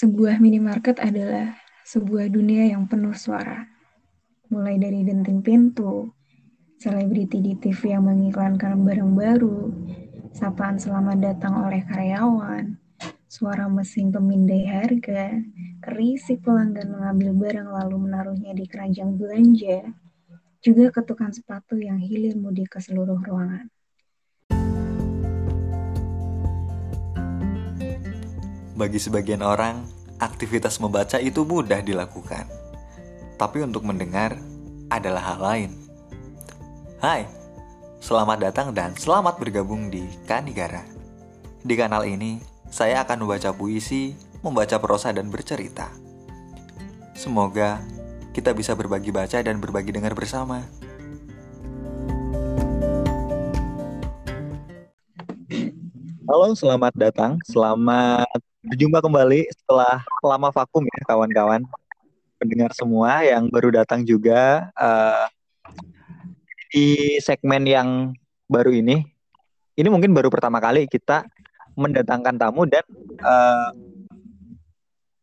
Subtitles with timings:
[0.00, 3.68] Sebuah minimarket adalah sebuah dunia yang penuh suara.
[4.48, 6.08] Mulai dari denting pintu,
[6.80, 9.68] selebriti di TV yang mengiklankan barang baru,
[10.32, 12.80] sapaan selamat datang oleh karyawan,
[13.28, 15.36] suara mesin pemindai harga,
[15.84, 19.84] kerisik pelanggan mengambil barang lalu menaruhnya di keranjang belanja,
[20.64, 23.68] juga ketukan sepatu yang hilir mudik ke seluruh ruangan.
[28.70, 29.82] Bagi sebagian orang,
[30.22, 32.46] aktivitas membaca itu mudah dilakukan.
[33.34, 34.38] Tapi untuk mendengar
[34.86, 35.70] adalah hal lain.
[37.02, 37.26] Hai,
[37.98, 40.86] selamat datang dan selamat bergabung di Kanigara.
[41.66, 42.38] Di kanal ini,
[42.70, 45.90] saya akan membaca puisi, membaca prosa dan bercerita.
[47.18, 47.82] Semoga
[48.30, 50.62] kita bisa berbagi baca dan berbagi dengar bersama.
[56.30, 57.42] Halo, selamat datang.
[57.42, 58.29] Selamat
[58.60, 61.64] Berjumpa kembali setelah lama vakum ya kawan-kawan.
[62.36, 65.24] Pendengar semua yang baru datang juga uh,
[66.68, 68.12] di segmen yang
[68.52, 69.00] baru ini.
[69.80, 71.24] Ini mungkin baru pertama kali kita
[71.72, 72.84] mendatangkan tamu dan
[73.24, 73.72] uh,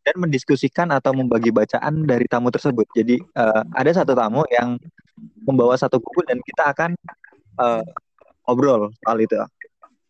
[0.01, 2.89] dan mendiskusikan atau membagi bacaan dari tamu tersebut.
[2.97, 4.81] Jadi uh, ada satu tamu yang
[5.45, 6.97] membawa satu buku dan kita akan
[7.61, 7.85] uh,
[8.49, 9.37] ngobrol soal itu.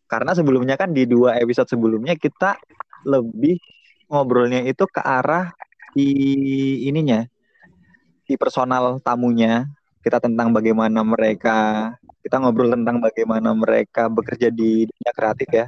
[0.08, 2.56] Karena sebelumnya kan di dua episode sebelumnya kita
[3.06, 3.60] lebih
[4.08, 5.52] ngobrolnya itu ke arah
[5.92, 6.10] di
[6.88, 7.26] ininya
[8.24, 9.68] di personal tamunya.
[9.98, 11.90] Kita tentang bagaimana mereka
[12.22, 15.66] kita ngobrol tentang bagaimana mereka bekerja di dunia kreatif ya.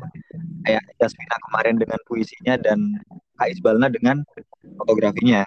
[0.64, 3.00] Kayak Jasmina kemarin dengan puisinya dan
[3.36, 4.22] Kak Isbalna dengan
[4.76, 5.44] fotografinya.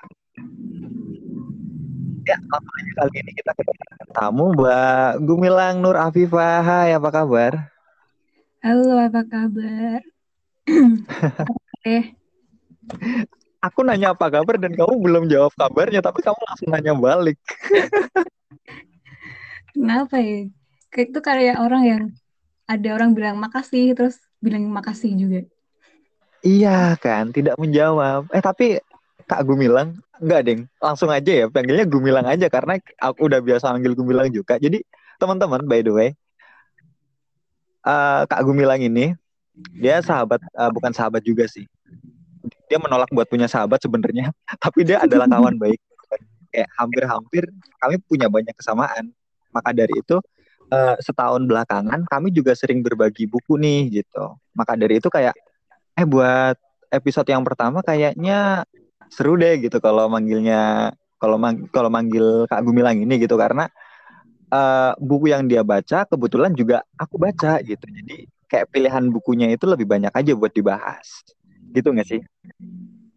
[2.23, 4.55] Ya kali ini kita kedatangan tamu?
[4.55, 6.63] Mbak Gumilang Nur Afifah.
[6.63, 7.73] Hai apa kabar?
[8.63, 9.99] Halo apa kabar
[11.83, 12.15] Eh.
[13.63, 17.39] Aku nanya apa kabar dan kamu belum jawab kabarnya, tapi kamu langsung nanya balik.
[19.75, 20.51] Kenapa ya?
[20.91, 22.03] Kayak itu kayak orang yang
[22.67, 25.41] ada orang bilang makasih terus bilang makasih juga.
[26.43, 28.27] Iya kan, tidak menjawab.
[28.35, 28.83] Eh tapi
[29.23, 33.95] Kak Gumilang, enggak deng, langsung aja ya, panggilnya Gumilang aja karena aku udah biasa manggil
[33.95, 34.59] Gumilang juga.
[34.59, 34.83] Jadi
[35.15, 36.09] teman-teman, by the way,
[37.87, 39.15] uh, Kak Gumilang ini
[39.71, 41.69] dia sahabat uh, bukan sahabat juga sih
[42.67, 44.31] dia menolak buat punya sahabat sebenarnya
[44.63, 45.79] tapi dia adalah kawan baik.
[46.53, 47.43] Kayak hampir-hampir
[47.81, 49.09] kami punya banyak kesamaan.
[49.53, 50.21] Maka dari itu
[50.69, 54.37] uh, setahun belakangan kami juga sering berbagi buku nih gitu.
[54.53, 55.33] Maka dari itu kayak
[55.93, 56.57] eh buat
[56.93, 58.65] episode yang pertama kayaknya
[59.09, 63.33] seru deh gitu kalau manggilnya kalau mang kalau manggil Kak Gumilang ini gitu.
[63.33, 63.65] Karena
[64.53, 67.85] uh, buku yang dia baca kebetulan juga aku baca gitu.
[67.89, 71.25] Jadi kayak pilihan bukunya itu lebih banyak aja buat dibahas.
[71.73, 72.21] Gitu nggak sih?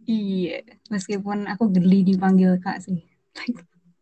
[0.07, 3.05] Iya, meskipun aku geli dipanggil kak sih.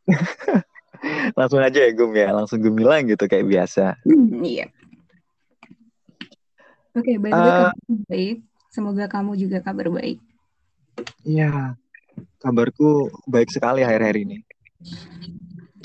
[1.38, 3.98] langsung aja ya Gum ya, langsung gemilang gitu kayak biasa.
[4.06, 4.70] Hmm, iya.
[6.94, 7.74] Oke, okay, uh,
[8.06, 8.46] baik.
[8.70, 10.22] Semoga kamu juga kabar baik.
[11.26, 11.74] Iya,
[12.38, 14.38] kabarku baik sekali akhir-akhir ini.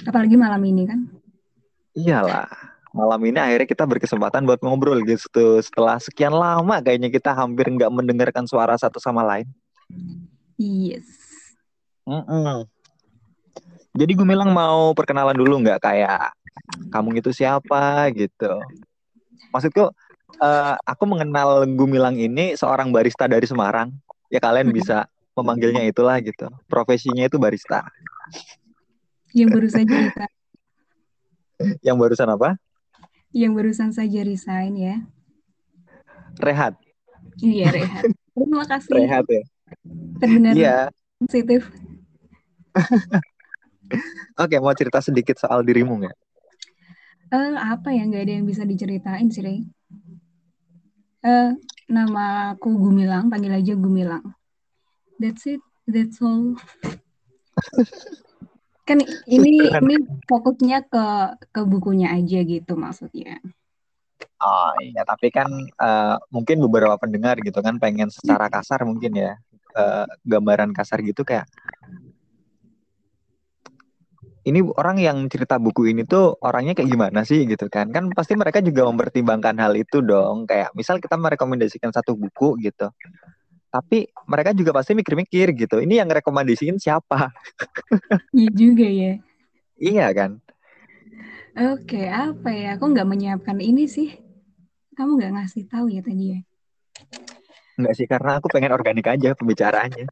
[0.06, 1.10] Apalagi malam ini kan?
[1.98, 7.70] Iyalah malam ini akhirnya kita berkesempatan buat ngobrol gitu setelah sekian lama kayaknya kita hampir
[7.70, 9.46] nggak mendengarkan suara satu sama lain.
[10.58, 11.06] Yes.
[12.10, 12.58] Mm -mm.
[13.94, 16.34] Jadi gue bilang mau perkenalan dulu nggak kayak
[16.94, 18.62] kamu itu siapa gitu.
[19.50, 19.90] Maksudku
[20.42, 23.94] uh, aku mengenal Gumilang ini seorang barista dari Semarang.
[24.30, 26.50] Ya kalian bisa memanggilnya itulah gitu.
[26.70, 27.82] Profesinya itu barista.
[29.34, 30.26] Yang barusan cerita.
[31.82, 32.50] Yang barusan apa?
[33.36, 34.96] Yang barusan saja resign ya.
[36.42, 36.74] Rehat.
[37.40, 38.04] Iya, Rehat.
[38.34, 38.94] Terima kasih.
[38.96, 39.44] Rehat ya.
[40.20, 40.78] Terbenar iya.
[41.22, 41.70] positif.
[44.42, 46.18] Oke, mau cerita sedikit soal dirimu nggak?
[47.30, 49.60] Uh, apa ya, nggak ada yang bisa diceritain sih, Rey.
[51.22, 51.54] Uh,
[51.92, 54.24] nama aku Gumilang, panggil aja Gumilang.
[55.20, 56.56] That's it, that's all.
[58.90, 58.98] kan
[59.30, 59.96] ini ini
[60.26, 61.06] fokusnya ke
[61.54, 63.38] ke bukunya aja gitu maksudnya.
[64.42, 65.46] Oh iya tapi kan
[65.78, 69.38] uh, mungkin beberapa pendengar gitu kan pengen secara kasar mungkin ya
[69.78, 71.46] uh, gambaran kasar gitu kayak
[74.50, 77.94] ini orang yang cerita buku ini tuh orangnya kayak gimana sih gitu kan?
[77.94, 82.90] Kan pasti mereka juga mempertimbangkan hal itu dong kayak misal kita merekomendasikan satu buku gitu
[83.70, 85.78] tapi mereka juga pasti mikir-mikir gitu.
[85.82, 87.30] Ini yang rekomendasiin siapa?
[88.34, 89.14] Iya juga ya.
[89.78, 90.32] Iya kan?
[91.56, 92.78] Oke, apa ya?
[92.78, 94.14] Aku nggak menyiapkan ini sih.
[94.98, 96.40] Kamu nggak ngasih tahu ya tadi ya?
[97.80, 100.08] Nggak sih, karena aku pengen organik aja pembicaraannya.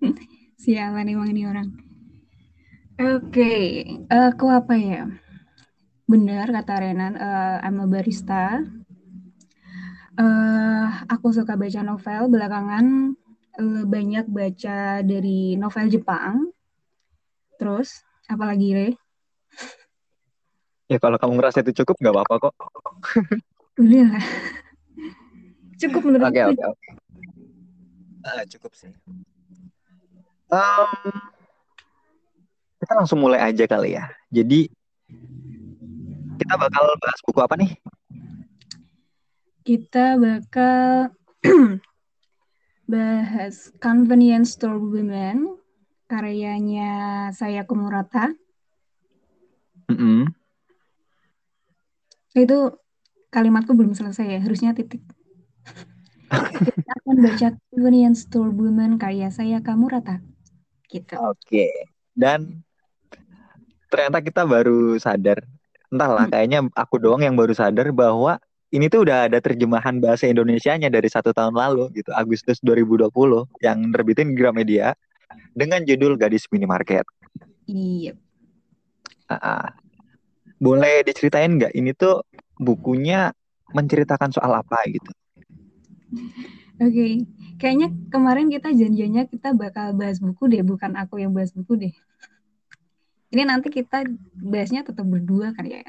[0.62, 1.68] Sialan emang ini orang.
[3.02, 3.64] Oke, okay.
[4.08, 5.10] aku apa ya?
[6.08, 8.64] Benar kata Renan, uh, I'm a barista.
[10.22, 13.18] Uh, aku suka baca novel belakangan
[13.58, 16.54] uh, banyak baca dari novel Jepang.
[17.58, 18.88] Terus apalagi Re?
[20.86, 22.54] Ya kalau kamu ngerasa itu cukup nggak apa-apa kok.
[23.82, 24.22] Udah
[25.82, 26.88] Cukup menurut Oke oke oke.
[28.22, 28.94] Ah, cukup sih.
[30.46, 31.10] Um,
[32.78, 34.06] kita langsung mulai aja kali ya.
[34.30, 34.70] Jadi
[36.38, 37.74] kita bakal bahas buku apa nih?
[39.62, 41.14] Kita bakal
[42.92, 45.58] bahas Convenience Store Women
[46.10, 48.34] karyanya saya Kumurata.
[49.88, 50.20] Mm -hmm.
[52.36, 52.76] Itu
[53.30, 55.00] kalimatku belum selesai ya, harusnya titik.
[56.66, 60.20] Kita akan baca Convenience Store Women karya saya Kamurata.
[60.90, 61.14] Gitu.
[61.16, 61.38] Oke.
[61.48, 61.72] Okay.
[62.12, 62.60] Dan
[63.88, 65.44] ternyata kita baru sadar
[65.92, 66.32] entahlah hmm.
[66.32, 68.40] kayaknya aku doang yang baru sadar bahwa
[68.72, 73.12] ini tuh udah ada terjemahan bahasa Indonesia-nya dari satu tahun lalu gitu Agustus 2020
[73.60, 74.96] yang nerbitin Gramedia
[75.52, 77.04] dengan judul Gadis Minimarket.
[77.68, 78.16] Iya.
[79.28, 79.68] Uh,
[80.56, 82.24] boleh diceritain nggak ini tuh
[82.56, 83.36] bukunya
[83.76, 85.12] menceritakan soal apa gitu?
[86.80, 87.12] Oke, okay.
[87.60, 91.94] kayaknya kemarin kita janjinya kita bakal bahas buku deh, bukan aku yang bahas buku deh.
[93.32, 94.04] Ini nanti kita
[94.36, 95.84] bahasnya tetap berdua kan ya?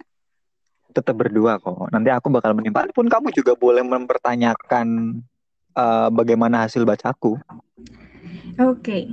[0.93, 1.89] Tetap berdua kok.
[1.89, 2.85] Nanti aku bakal menimpa.
[2.93, 5.19] Pun kamu juga boleh mempertanyakan
[5.73, 7.41] uh, bagaimana hasil bacaku.
[8.61, 8.77] Oke.
[8.79, 9.03] Okay.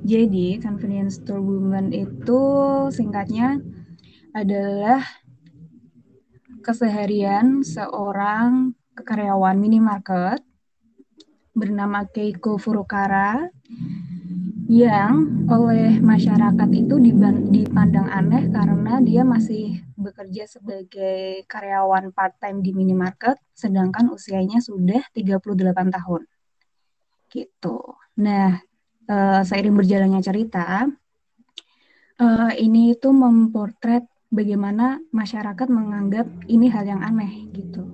[0.00, 2.42] Jadi convenience store woman itu
[2.88, 3.60] singkatnya
[4.32, 5.04] adalah
[6.64, 10.40] keseharian seorang karyawan minimarket
[11.52, 13.52] bernama Keiko Furukara
[14.70, 16.94] yang oleh masyarakat itu
[17.50, 25.90] dipandang aneh karena dia masih bekerja sebagai karyawan part-time di minimarket sedangkan usianya sudah 38
[25.90, 26.22] tahun.
[27.34, 27.78] Gitu.
[28.22, 28.62] Nah,
[29.10, 30.86] uh, seiring berjalannya cerita,
[32.22, 37.90] uh, ini itu memportret bagaimana masyarakat menganggap ini hal yang aneh gitu.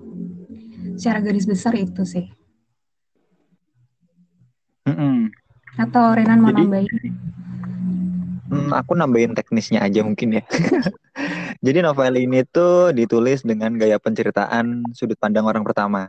[1.01, 2.29] Secara garis besar itu sih.
[4.85, 5.46] Mm -mm.
[5.77, 6.97] Atau Renan mau Jadi, nambahin?
[8.47, 10.43] Hmm, aku nambahin teknisnya aja mungkin ya.
[11.67, 16.09] Jadi novel ini tuh ditulis dengan gaya penceritaan sudut pandang orang pertama.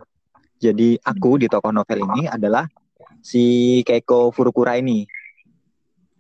[0.58, 2.66] Jadi aku di tokoh novel ini adalah
[3.20, 5.04] si Keiko Furukura ini.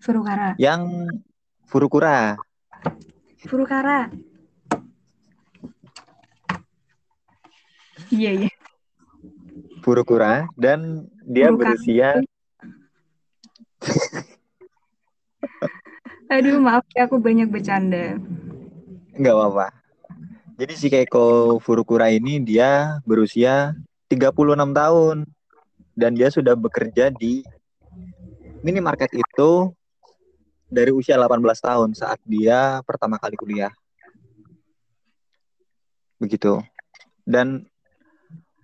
[0.02, 0.54] Furukara.
[0.60, 1.12] Yang
[1.66, 2.36] Furukura.
[3.48, 4.12] Furukara.
[8.08, 8.52] Iya, iya.
[9.84, 11.76] Furukura dan dia Furukara.
[11.76, 12.10] berusia
[16.34, 18.20] Aduh, maaf ya aku banyak bercanda.
[19.16, 19.68] Enggak apa-apa.
[20.58, 23.78] Jadi si Keiko Furukura ini dia berusia
[24.10, 25.18] 36 tahun
[25.94, 27.46] dan dia sudah bekerja di
[28.66, 29.70] minimarket itu
[30.68, 33.72] dari usia 18 tahun saat dia pertama kali kuliah.
[36.18, 36.60] Begitu.
[37.24, 37.70] Dan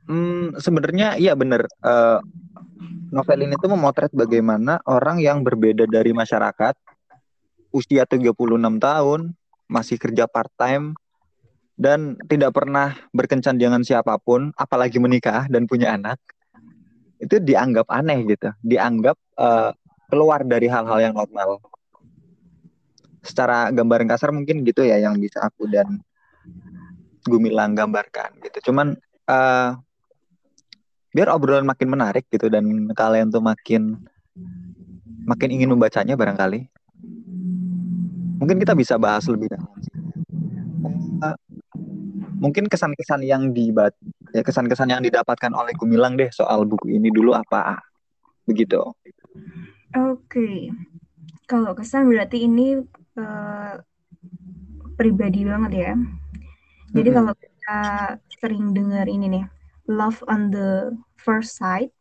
[0.08, 2.20] hmm, sebenarnya iya benar uh,
[3.14, 6.76] novel ini tuh memotret bagaimana orang yang berbeda dari masyarakat
[7.74, 8.34] usia 36
[8.78, 9.22] tahun
[9.70, 10.94] masih kerja part time
[11.74, 16.22] dan tidak pernah berkencan dengan siapa pun apalagi menikah dan punya anak
[17.24, 18.52] itu dianggap aneh gitu.
[18.60, 19.72] Dianggap uh,
[20.12, 21.64] keluar dari hal-hal yang normal.
[23.24, 26.04] Secara gambaran kasar mungkin gitu ya yang bisa aku dan
[27.24, 28.68] Gumilang gambarkan gitu.
[28.68, 29.00] Cuman
[29.32, 29.80] uh,
[31.14, 32.66] biar obrolan makin menarik gitu dan
[32.98, 34.02] kalian tuh makin
[35.30, 36.66] makin ingin membacanya barangkali
[38.42, 39.70] mungkin kita bisa bahas lebih dalam
[41.22, 41.38] uh,
[42.42, 43.94] mungkin kesan-kesan yang dibat
[44.34, 47.78] ya kesan-kesan yang didapatkan oleh Gumilang deh soal buku ini dulu apa
[48.50, 48.98] begitu oke
[50.26, 50.74] okay.
[51.46, 52.82] kalau kesan berarti ini
[53.22, 53.80] uh,
[54.98, 55.94] pribadi banget ya
[56.92, 57.16] jadi mm -hmm.
[57.16, 57.80] kalau kita
[58.42, 59.46] sering dengar ini nih
[59.88, 61.92] love on the first sight,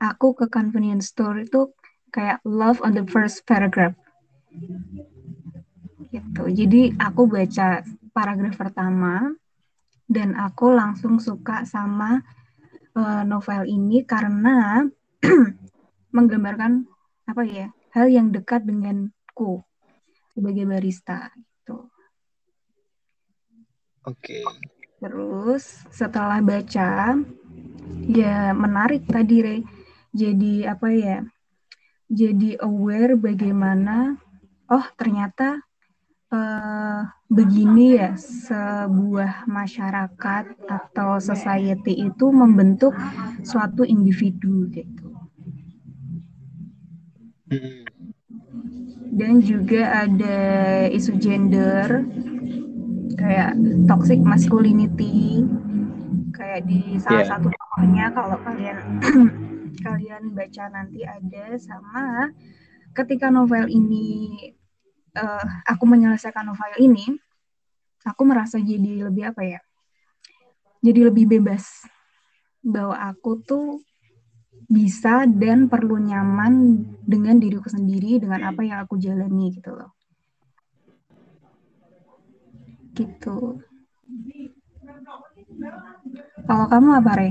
[0.00, 1.72] aku ke convenience store itu
[2.12, 3.96] kayak love on the first paragraph.
[6.08, 6.42] Gitu.
[6.56, 7.84] Jadi aku baca
[8.16, 9.36] paragraf pertama
[10.08, 12.24] dan aku langsung suka sama
[12.96, 14.88] uh, novel ini karena
[16.16, 16.88] menggambarkan
[17.28, 19.60] apa ya hal yang dekat denganku
[20.32, 21.92] sebagai barista gitu.
[24.08, 24.40] Oke.
[24.98, 27.18] Terus setelah baca,
[28.10, 29.58] ya menarik tadi Re.
[30.14, 31.22] Jadi apa ya?
[32.08, 34.16] jadi aware bagaimana
[34.72, 35.60] oh ternyata
[36.32, 42.96] uh, begini ya sebuah masyarakat atau society itu membentuk
[43.44, 45.08] suatu individu gitu.
[47.52, 47.84] Hmm.
[49.08, 50.38] Dan juga ada
[50.88, 52.08] isu gender
[53.18, 53.58] kayak
[53.90, 55.42] toxic masculinity
[56.30, 57.30] kayak di salah yeah.
[57.34, 58.78] satu tokohnya kalau kalian
[59.86, 62.30] kalian baca nanti ada sama
[62.94, 64.38] ketika novel ini
[65.18, 67.18] uh, aku menyelesaikan novel ini
[68.06, 69.60] aku merasa jadi lebih apa ya
[70.78, 71.66] jadi lebih bebas
[72.62, 73.82] bahwa aku tuh
[74.68, 79.97] bisa dan perlu nyaman dengan diriku sendiri dengan apa yang aku jalani gitu loh
[82.98, 83.62] gitu
[86.48, 87.30] kalau kamu apa Re?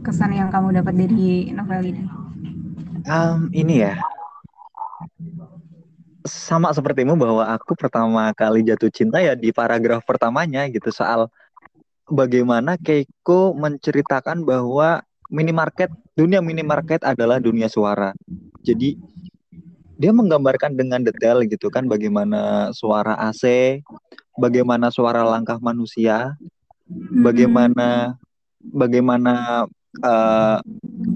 [0.00, 2.04] Kesan yang kamu dapat dari novel ini?
[3.06, 4.00] Um, ini ya,
[6.26, 11.30] sama sepertimu bahwa aku pertama kali jatuh cinta ya di paragraf pertamanya gitu soal
[12.10, 18.16] bagaimana Keiko menceritakan bahwa minimarket dunia minimarket adalah dunia suara.
[18.64, 18.98] Jadi
[19.96, 23.80] dia menggambarkan dengan detail gitu kan bagaimana suara AC,
[24.36, 26.36] bagaimana suara langkah manusia,
[27.20, 28.14] bagaimana
[28.60, 29.66] bagaimana
[30.04, 30.58] uh,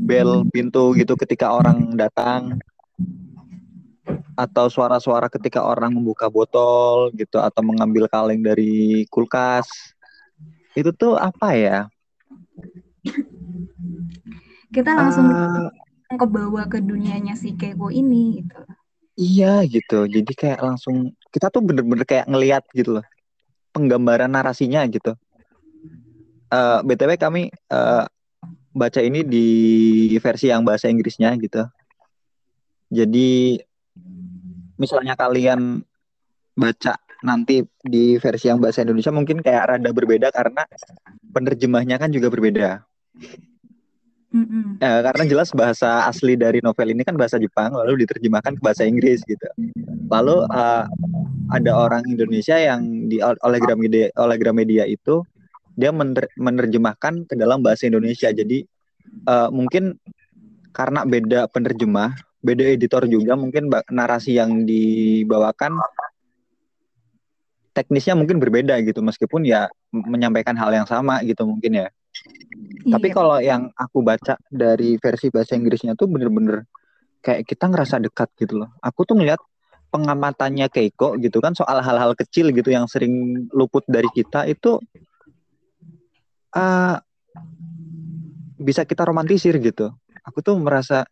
[0.04, 2.58] bel pintu gitu ketika orang datang
[4.34, 9.68] atau suara-suara ketika orang membuka botol gitu atau mengambil kaleng dari kulkas.
[10.72, 11.78] Itu tuh apa ya?
[14.70, 15.68] Kita langsung uh,
[16.14, 18.60] ke bawah ke dunianya si Keiko ini gitu.
[19.20, 20.08] Iya gitu.
[20.08, 23.06] Jadi kayak langsung kita tuh bener-bener kayak ngeliat gitu loh
[23.70, 25.14] penggambaran narasinya gitu
[26.50, 28.04] uh, eh, btw kami uh,
[28.70, 29.46] baca ini di
[30.22, 31.66] versi yang bahasa Inggrisnya gitu.
[32.90, 33.58] Jadi
[34.78, 35.82] misalnya kalian
[36.54, 40.64] baca nanti di versi yang bahasa Indonesia mungkin kayak rada berbeda karena
[41.30, 42.82] penerjemahnya kan juga berbeda.
[44.30, 44.78] Mm-hmm.
[44.78, 48.86] Ya, karena jelas bahasa asli dari novel ini kan bahasa Jepang lalu diterjemahkan ke bahasa
[48.86, 49.42] Inggris gitu.
[50.06, 50.86] Lalu uh,
[51.50, 55.26] ada orang Indonesia yang di oleh Gramedia oleh Gramedia itu
[55.74, 58.30] dia mener menerjemahkan ke dalam bahasa Indonesia.
[58.30, 58.62] Jadi
[59.26, 59.98] uh, mungkin
[60.70, 65.74] karena beda penerjemah, beda editor juga, mungkin narasi yang dibawakan
[67.74, 71.88] teknisnya mungkin berbeda gitu, meskipun ya menyampaikan hal yang sama gitu mungkin ya.
[72.26, 72.96] Iya.
[72.96, 76.68] Tapi kalau yang aku baca dari versi bahasa Inggrisnya tuh bener-bener
[77.20, 78.70] kayak kita ngerasa dekat gitu loh.
[78.80, 79.40] Aku tuh ngeliat
[79.90, 84.78] pengamatannya Keiko gitu kan soal hal-hal kecil gitu yang sering luput dari kita itu
[86.54, 86.96] uh,
[88.60, 89.90] bisa kita romantisir gitu.
[90.24, 91.04] Aku tuh merasa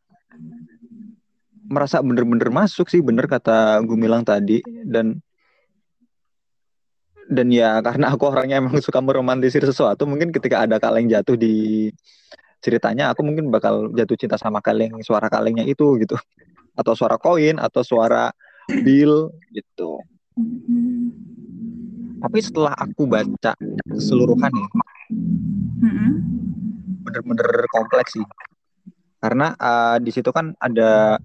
[1.68, 5.20] merasa bener-bener masuk sih bener kata Gumilang tadi dan
[7.28, 11.88] dan ya karena aku orangnya emang suka meromantisir sesuatu mungkin ketika ada kaleng jatuh di
[12.58, 16.16] ceritanya aku mungkin bakal jatuh cinta sama kaleng suara kalengnya itu gitu.
[16.74, 18.32] Atau suara koin atau suara
[18.82, 20.00] bill gitu.
[22.18, 23.54] Tapi setelah aku baca
[23.86, 24.66] keseluruhan ya
[25.86, 26.10] mm-hmm.
[27.06, 28.26] bener-bener kompleks sih.
[29.18, 31.18] Karena uh, di situ kan ada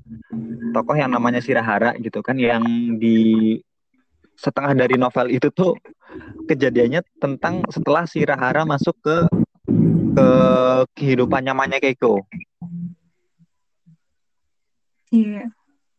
[0.73, 2.65] tokoh yang namanya Sirahara gitu kan yang
[2.97, 3.57] di
[4.37, 5.77] setengah dari novel itu tuh
[6.49, 9.17] kejadiannya tentang setelah Sirahara masuk ke
[10.13, 10.29] ke
[10.93, 12.21] kehidupan nyamannya Keiko.
[15.13, 15.47] Iya.
[15.47, 15.49] Yeah.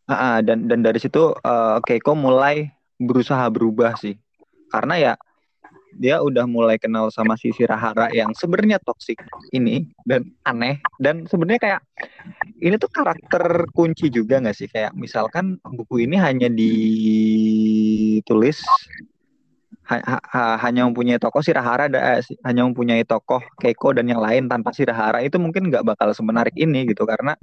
[0.04, 4.20] Uh, dan dan dari situ uh, Keiko mulai berusaha berubah sih.
[4.70, 5.12] Karena ya
[5.98, 9.22] dia udah mulai kenal sama si Sirahara yang sebenarnya toksik
[9.54, 11.80] ini dan aneh dan sebenarnya kayak
[12.60, 17.42] ini tuh karakter kunci juga nggak sih kayak misalkan buku ini hanya ditulis
[19.84, 24.48] ha, ha, hanya mempunyai tokoh Sirahara da, eh, hanya mempunyai tokoh Keiko dan yang lain
[24.48, 27.36] tanpa Sirahara itu mungkin nggak bakal semenarik ini gitu karena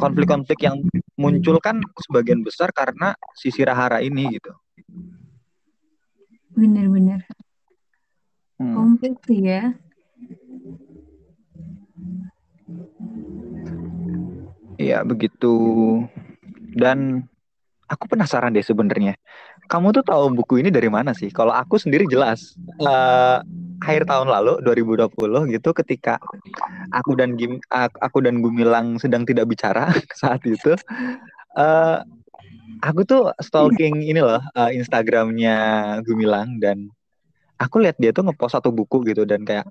[0.00, 0.80] konflik-konflik yang
[1.20, 4.52] muncul kan sebagian besar karena si Sirahara ini gitu.
[6.56, 7.22] Bener-bener.
[8.58, 8.74] Hmm.
[8.74, 9.72] Komplit sih ya.
[14.78, 15.54] Iya begitu.
[16.74, 17.26] Dan
[17.90, 19.18] aku penasaran deh sebenarnya.
[19.70, 21.30] Kamu tuh tahu buku ini dari mana sih?
[21.30, 22.58] Kalau aku sendiri jelas.
[22.78, 23.42] Uh,
[23.78, 26.18] akhir tahun lalu 2020 gitu ketika
[26.90, 30.74] aku dan Gim aku dan Gumilang sedang tidak bicara saat itu
[31.54, 32.02] uh,
[32.82, 35.56] aku tuh stalking ini loh uh, Instagramnya
[36.02, 36.90] Gumilang dan
[37.58, 39.66] aku lihat dia tuh ngepost satu buku gitu dan kayak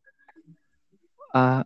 [1.31, 1.63] uh,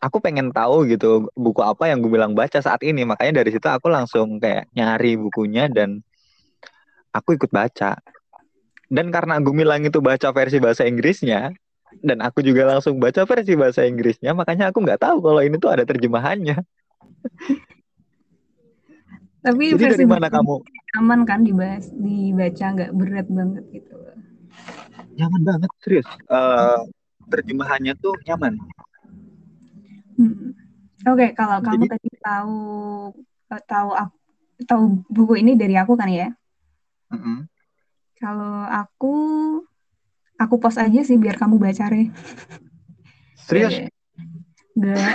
[0.00, 3.04] aku pengen tahu gitu buku apa yang gue bilang baca saat ini.
[3.04, 6.04] Makanya dari situ aku langsung kayak nyari bukunya dan
[7.12, 8.00] aku ikut baca.
[8.90, 11.54] Dan karena gue bilang itu baca versi bahasa Inggrisnya
[12.02, 15.70] dan aku juga langsung baca versi bahasa Inggrisnya makanya aku nggak tahu kalau ini tuh
[15.70, 16.58] ada terjemahannya.
[19.40, 20.60] Tapi jadi dari mana kamu?
[20.98, 23.94] Aman kan dibahas dibaca nggak berat banget gitu
[25.14, 26.82] nyaman banget serius uh,
[27.30, 28.58] terjemahannya tuh nyaman
[30.18, 30.54] hmm.
[31.06, 32.58] oke okay, kalau kamu tadi tahu
[33.66, 33.90] tahu
[34.66, 36.30] tahu buku ini dari aku kan ya
[37.10, 37.38] mm -hmm.
[38.20, 39.14] kalau aku
[40.40, 42.12] aku post aja sih biar kamu baca re
[43.36, 43.90] serius
[44.76, 45.12] Enggak.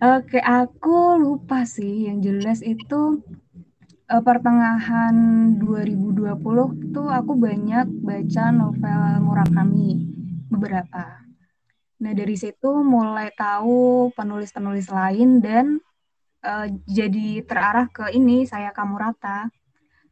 [0.16, 2.08] Oke, aku lupa sih.
[2.08, 3.24] Yang jelas itu
[4.10, 5.14] uh, pertengahan
[5.62, 9.90] 2020 tuh aku banyak baca novel Murakami
[10.50, 11.22] beberapa.
[12.02, 15.78] Nah dari situ mulai tahu penulis-penulis lain dan
[16.42, 19.46] uh, jadi terarah ke ini saya Kamurata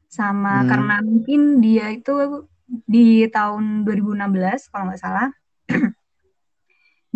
[0.08, 0.68] sama hmm.
[0.70, 5.28] karena mungkin dia itu di tahun 2016 kalau nggak salah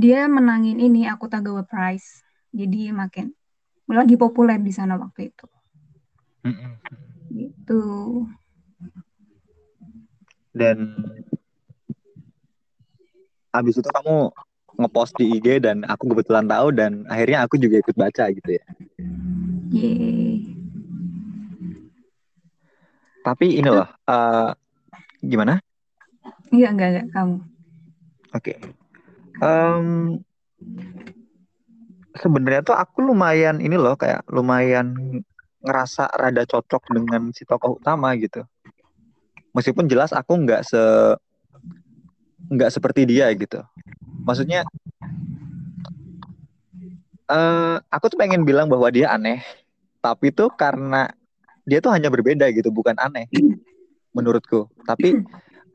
[0.02, 3.32] dia menangin ini aku Tagawa Prize jadi makin
[3.92, 5.44] lagi populer di sana waktu itu
[7.32, 7.82] gitu
[10.52, 10.76] dan
[13.52, 14.32] habis itu kamu
[14.80, 18.64] ngepost di IG dan aku kebetulan tahu dan akhirnya aku juga ikut baca gitu ya.
[19.72, 20.56] Yeay.
[23.22, 24.50] Tapi ini loh, uh,
[25.22, 25.60] gimana?
[26.50, 27.36] Iya enggak enggak kamu.
[27.36, 27.44] Oke.
[28.32, 28.58] Okay.
[29.42, 30.20] Um,
[32.16, 34.96] sebenarnya tuh aku lumayan ini loh kayak lumayan
[35.62, 38.42] ngerasa rada cocok dengan si tokoh utama gitu.
[39.54, 40.82] Meskipun jelas aku nggak se
[42.50, 43.62] nggak seperti dia gitu.
[44.26, 44.66] Maksudnya
[47.30, 49.40] uh, aku tuh pengen bilang bahwa dia aneh,
[50.02, 51.10] tapi tuh karena
[51.62, 53.30] dia tuh hanya berbeda gitu, bukan aneh
[54.10, 54.66] menurutku.
[54.82, 55.22] Tapi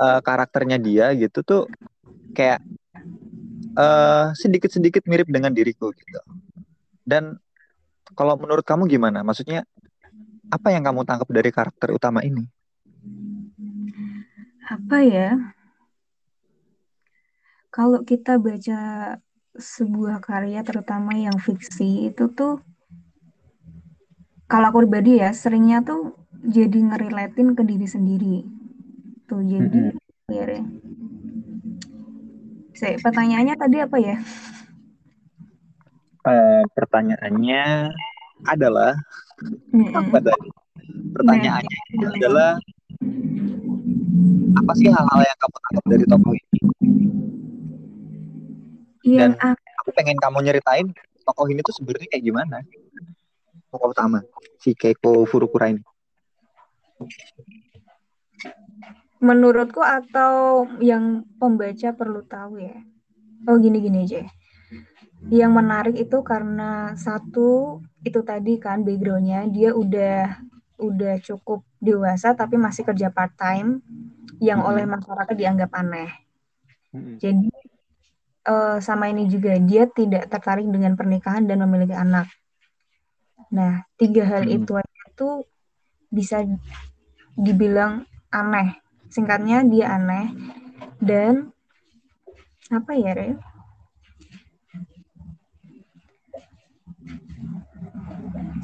[0.03, 1.63] uh, karakternya dia gitu tuh
[2.35, 2.61] kayak
[3.77, 6.19] sedikit eh, sedikit-sedikit mirip dengan diriku gitu.
[7.05, 7.37] Dan
[8.17, 9.21] kalau menurut kamu gimana?
[9.21, 9.61] Maksudnya
[10.47, 12.47] apa yang kamu tangkap dari karakter utama ini?
[14.67, 15.29] Apa ya?
[17.71, 18.81] Kalau kita baca
[19.57, 22.61] sebuah karya terutama yang fiksi itu tuh
[24.47, 28.37] kalau aku pribadi ya seringnya tuh jadi ngerelatin ke diri sendiri.
[29.27, 30.31] Tuh jadi mm -hmm.
[30.31, 30.45] ya,
[32.77, 34.15] saya, pertanyaannya tadi apa ya?
[36.21, 37.89] Uh, pertanyaannya
[38.45, 38.93] adalah.
[39.93, 40.49] Apa tadi?
[40.87, 42.51] Pertanyaannya nah, adalah
[44.57, 46.59] apa sih hal-hal yang kamu tangkap dari tokoh ini?
[49.07, 49.31] Iya, Dan
[49.83, 50.87] aku pengen kamu nyeritain
[51.27, 52.57] tokoh ini tuh sebenarnya kayak gimana?
[53.69, 54.23] Tokoh utama
[54.61, 55.83] si Keiko Furukura ini
[59.17, 62.77] menurutku atau yang pembaca perlu tahu ya.
[63.49, 64.21] Oh gini-gini aja.
[65.27, 70.39] Yang menarik itu karena satu itu tadi kan backgroundnya dia udah
[70.77, 73.81] udah cukup dewasa tapi masih kerja part time
[74.37, 76.09] yang oleh masyarakat dianggap aneh.
[77.17, 77.49] Jadi
[78.47, 82.29] uh, sama ini juga dia tidak tertarik dengan pernikahan dan memiliki anak.
[83.51, 85.27] Nah tiga hal itu itu
[86.07, 86.45] bisa
[87.35, 88.79] dibilang aneh
[89.11, 90.31] singkatnya dia aneh
[91.01, 91.51] dan
[92.71, 93.29] apa ya Re?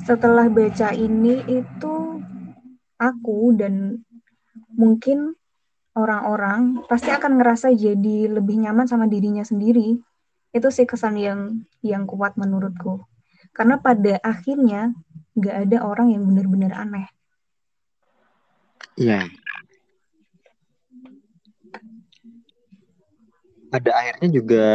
[0.03, 1.95] Setelah baca ini itu
[2.99, 4.03] aku dan
[4.75, 5.35] mungkin
[5.95, 9.95] orang-orang pasti akan ngerasa jadi lebih nyaman sama dirinya sendiri.
[10.53, 13.01] Itu sih kesan yang yang kuat menurutku.
[13.55, 14.93] Karena pada akhirnya
[15.33, 17.07] nggak ada orang yang benar-benar aneh.
[18.99, 19.25] Iya.
[23.73, 24.67] Pada akhirnya juga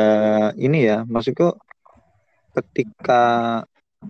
[0.59, 1.55] ini ya maksudku
[2.59, 3.63] ketika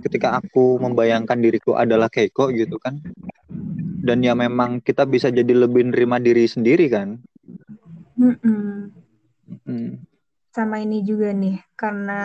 [0.05, 3.01] ketika aku membayangkan diriku adalah Keiko gitu kan
[4.05, 7.19] dan ya memang kita bisa jadi lebih nerima diri sendiri kan
[8.19, 8.93] Mm-mm.
[9.65, 10.05] Mm.
[10.53, 12.21] sama ini juga nih karena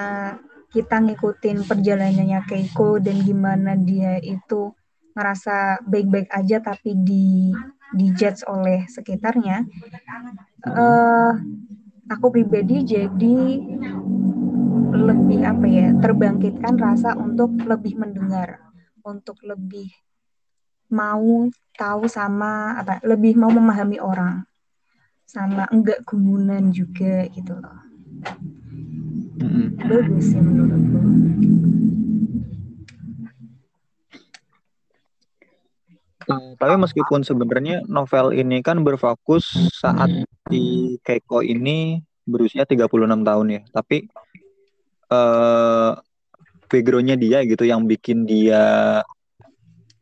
[0.73, 4.73] kita ngikutin perjalanannya Keiko dan gimana dia itu
[5.13, 7.53] ngerasa baik-baik aja tapi di
[7.93, 9.61] dijudge oleh sekitarnya
[10.65, 11.31] uh,
[12.09, 13.37] aku pribadi jadi
[14.93, 18.59] lebih apa ya terbangkitkan rasa untuk lebih mendengar
[19.03, 19.91] untuk lebih
[20.93, 24.45] mau tahu sama apa lebih mau memahami orang
[25.25, 27.79] sama enggak gumunan juga gitu loh.
[29.41, 29.67] Mm-hmm.
[29.89, 30.99] bagus sih menurutku.
[36.23, 40.07] Uh, tapi meskipun sebenarnya novel ini kan berfokus saat
[40.47, 42.87] di Keiko ini berusia 36
[43.27, 44.07] tahun ya, tapi
[45.13, 45.93] uh,
[46.65, 49.01] backgroundnya dia gitu yang bikin dia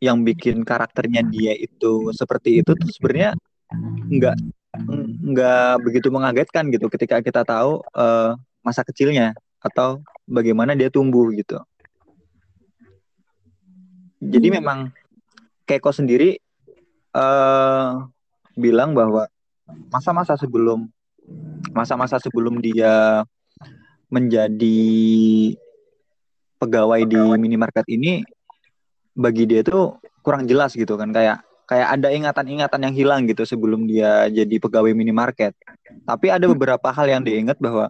[0.02, 3.36] yang bikin karakternya dia itu seperti itu tuh sebenarnya
[4.08, 4.36] nggak
[5.21, 11.60] nggak begitu mengagetkan gitu ketika kita tahu uh, masa kecilnya atau bagaimana dia tumbuh gitu.
[14.21, 14.56] Jadi hmm.
[14.62, 14.80] memang
[15.67, 16.39] Keiko sendiri
[17.13, 18.06] uh,
[18.58, 19.28] bilang bahwa
[19.91, 20.89] masa-masa sebelum
[21.71, 23.24] masa-masa sebelum dia
[24.12, 24.80] menjadi
[26.60, 28.21] pegawai di minimarket ini
[29.17, 33.88] bagi dia itu kurang jelas gitu kan kayak kayak ada ingatan-ingatan yang hilang gitu sebelum
[33.88, 35.56] dia jadi pegawai minimarket.
[36.04, 37.88] Tapi ada beberapa hal yang diingat bahwa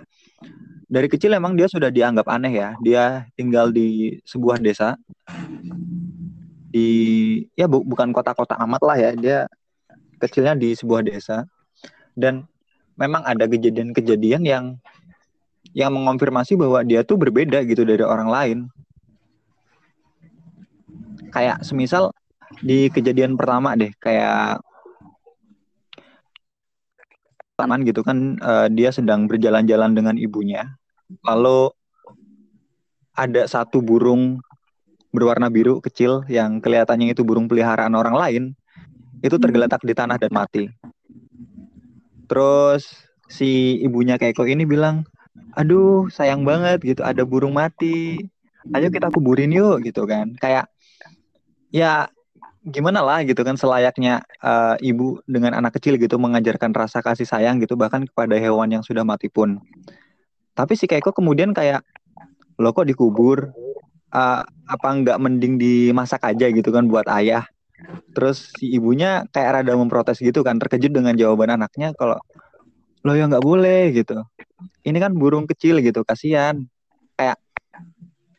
[0.85, 2.69] dari kecil emang dia sudah dianggap aneh ya.
[2.85, 4.93] Dia tinggal di sebuah desa
[6.69, 6.87] di
[7.57, 9.11] ya bu, bukan kota-kota amat lah ya.
[9.17, 9.37] Dia
[10.21, 11.49] kecilnya di sebuah desa
[12.13, 12.45] dan
[13.01, 14.77] memang ada kejadian-kejadian yang
[15.71, 18.57] yang mengonfirmasi bahwa dia tuh berbeda gitu dari orang lain.
[21.31, 22.11] Kayak semisal
[22.59, 24.59] di kejadian pertama deh kayak
[27.55, 30.67] taman gitu kan uh, dia sedang berjalan-jalan dengan ibunya
[31.23, 31.71] lalu
[33.15, 34.41] ada satu burung
[35.13, 38.43] berwarna biru kecil yang kelihatannya itu burung peliharaan orang lain
[39.21, 40.67] itu tergeletak di tanah dan mati
[42.25, 42.87] terus
[43.29, 45.05] si ibunya Keiko ini bilang
[45.55, 48.19] aduh sayang banget gitu ada burung mati
[48.75, 50.67] ayo kita kuburin yuk gitu kan kayak
[51.71, 52.11] ya
[52.61, 57.57] gimana lah gitu kan selayaknya uh, ibu dengan anak kecil gitu mengajarkan rasa kasih sayang
[57.57, 59.57] gitu bahkan kepada hewan yang sudah mati pun.
[60.53, 61.81] Tapi si Keiko kemudian kayak
[62.61, 63.49] lo kok dikubur
[64.13, 67.49] uh, apa nggak mending dimasak aja gitu kan buat ayah.
[68.13, 72.21] Terus si ibunya kayak rada memprotes gitu kan terkejut dengan jawaban anaknya kalau
[73.01, 74.21] lo ya nggak boleh gitu.
[74.81, 76.61] Ini kan burung kecil gitu kasihan.
[77.15, 77.37] Kayak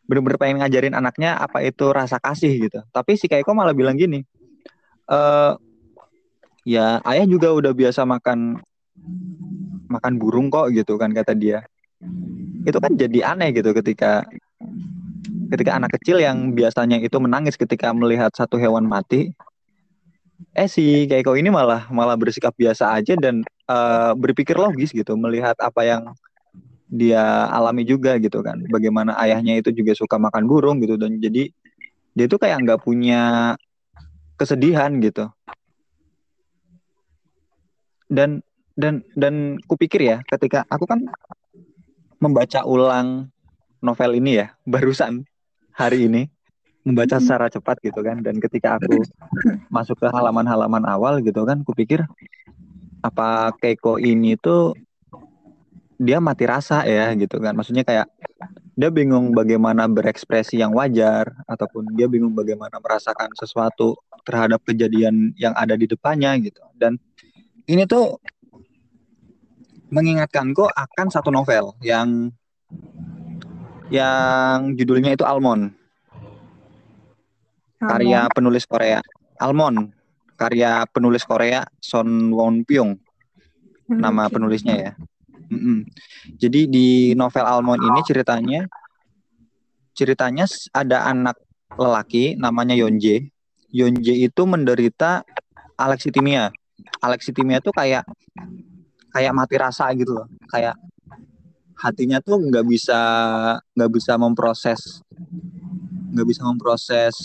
[0.06, 2.80] bener-bener pengen ngajarin anaknya apa itu rasa kasih gitu.
[2.90, 4.20] Tapi si Keiko malah bilang gini,
[5.06, 5.18] e,
[6.68, 8.60] ya ayah juga udah biasa makan
[9.88, 11.64] makan burung kok gitu kan kata dia.
[12.66, 14.26] Itu kan jadi aneh gitu ketika
[15.52, 19.32] ketika anak kecil yang biasanya itu menangis ketika melihat satu hewan mati.
[20.50, 25.54] Eh si Keiko ini malah malah bersikap biasa aja dan uh, berpikir logis gitu melihat
[25.62, 26.02] apa yang
[26.92, 28.58] dia alami juga gitu kan.
[28.68, 31.48] Bagaimana ayahnya itu juga suka makan burung gitu dan jadi
[32.12, 33.54] dia tuh kayak nggak punya
[34.36, 35.28] kesedihan gitu.
[38.12, 38.44] Dan
[38.76, 41.04] dan dan kupikir ya ketika aku kan
[42.20, 43.28] membaca ulang
[43.84, 45.28] novel ini ya barusan
[45.76, 46.31] hari ini
[46.82, 48.20] membaca secara cepat gitu kan.
[48.22, 49.02] Dan ketika aku
[49.70, 52.06] masuk ke halaman-halaman awal gitu kan kupikir
[53.02, 54.74] apa Keiko ini tuh
[56.02, 57.54] dia mati rasa ya gitu kan.
[57.54, 58.10] Maksudnya kayak
[58.72, 63.94] dia bingung bagaimana berekspresi yang wajar ataupun dia bingung bagaimana merasakan sesuatu
[64.26, 66.62] terhadap kejadian yang ada di depannya gitu.
[66.74, 66.98] Dan
[67.70, 68.18] ini tuh
[69.92, 72.32] mengingatkanku akan satu novel yang
[73.92, 75.81] yang judulnya itu Almond
[77.82, 79.02] karya penulis Korea
[79.42, 79.90] Almond
[80.38, 82.94] karya penulis Korea Son Won Pyong
[83.90, 84.92] nama penulisnya ya
[85.52, 85.84] Mm-mm.
[86.40, 88.64] Jadi di novel Almond ini ceritanya
[89.92, 91.36] ceritanya ada anak
[91.76, 93.28] lelaki namanya Yonje.
[93.68, 95.20] Yonje itu menderita
[95.76, 96.48] alexitimia.
[97.04, 98.08] Alexitimia itu kayak
[99.12, 100.26] kayak mati rasa gitu loh.
[100.48, 100.80] Kayak
[101.76, 103.00] hatinya tuh nggak bisa
[103.76, 105.04] nggak bisa memproses
[106.12, 107.16] nggak bisa memproses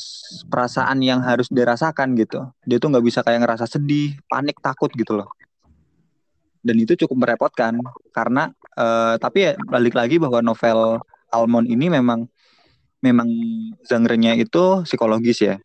[0.48, 2.48] perasaan yang harus dirasakan gitu.
[2.64, 5.30] Dia tuh nggak bisa kayak ngerasa sedih, panik, takut gitu loh
[6.68, 7.80] dan itu cukup merepotkan
[8.12, 11.00] karena uh, tapi ya balik lagi bahwa novel
[11.32, 12.28] Almond ini memang
[13.00, 13.30] memang
[13.88, 15.56] genre-nya itu psikologis ya.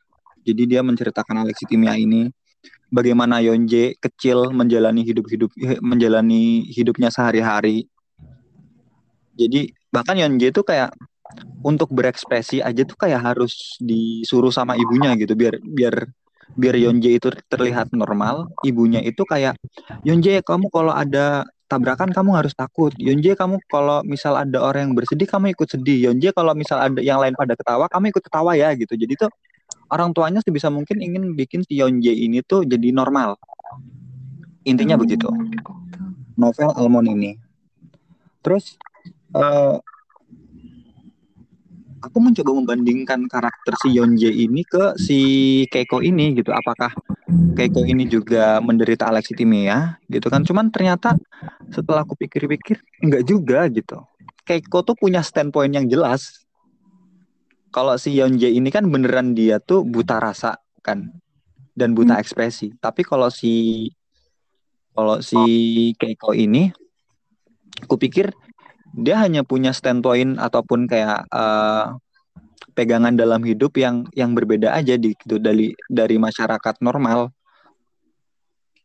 [0.43, 2.31] Jadi dia menceritakan Alexitimia ini
[2.91, 5.51] bagaimana Yonje kecil menjalani hidup-hidup
[5.83, 7.87] menjalani hidupnya sehari-hari.
[9.39, 10.93] Jadi bahkan Yonje itu kayak
[11.63, 16.11] untuk berekspresi aja tuh kayak harus disuruh sama ibunya gitu biar biar
[16.53, 19.57] biar Yonje itu terlihat normal, ibunya itu kayak
[20.05, 22.93] Yonje kamu kalau ada tabrakan kamu harus takut.
[23.01, 26.13] Yonje kamu kalau misal ada orang yang bersedih kamu ikut sedih.
[26.13, 28.93] Yonje kalau misal ada yang lain pada ketawa kamu ikut ketawa ya gitu.
[28.93, 29.31] Jadi tuh
[29.89, 33.41] orang tuanya sebisa mungkin ingin bikin si Yonje ini tuh jadi normal.
[34.69, 35.33] Intinya begitu.
[36.37, 37.41] Novel Almond ini.
[38.45, 38.77] Terus
[39.33, 39.81] uh,
[42.03, 45.21] aku mencoba membandingkan karakter si Yonje ini ke si
[45.71, 46.51] Keiko ini gitu.
[46.51, 46.91] Apakah
[47.55, 50.43] Keiko ini juga menderita alexitimia gitu kan?
[50.43, 51.15] Cuman ternyata
[51.71, 54.03] setelah aku pikir-pikir enggak juga gitu.
[54.43, 56.43] Keiko tuh punya standpoint yang jelas.
[57.73, 61.09] Kalau si Yonje ini kan beneran dia tuh buta rasa kan
[61.73, 62.23] dan buta hmm.
[62.27, 62.75] ekspresi.
[62.77, 63.89] Tapi kalau si
[64.93, 65.41] kalau si
[65.97, 66.69] Keiko ini
[67.81, 68.29] aku pikir
[68.93, 71.97] dia hanya punya standpoint ataupun kayak uh,
[72.77, 77.33] pegangan dalam hidup yang yang berbeda aja di gitu dari dari masyarakat normal.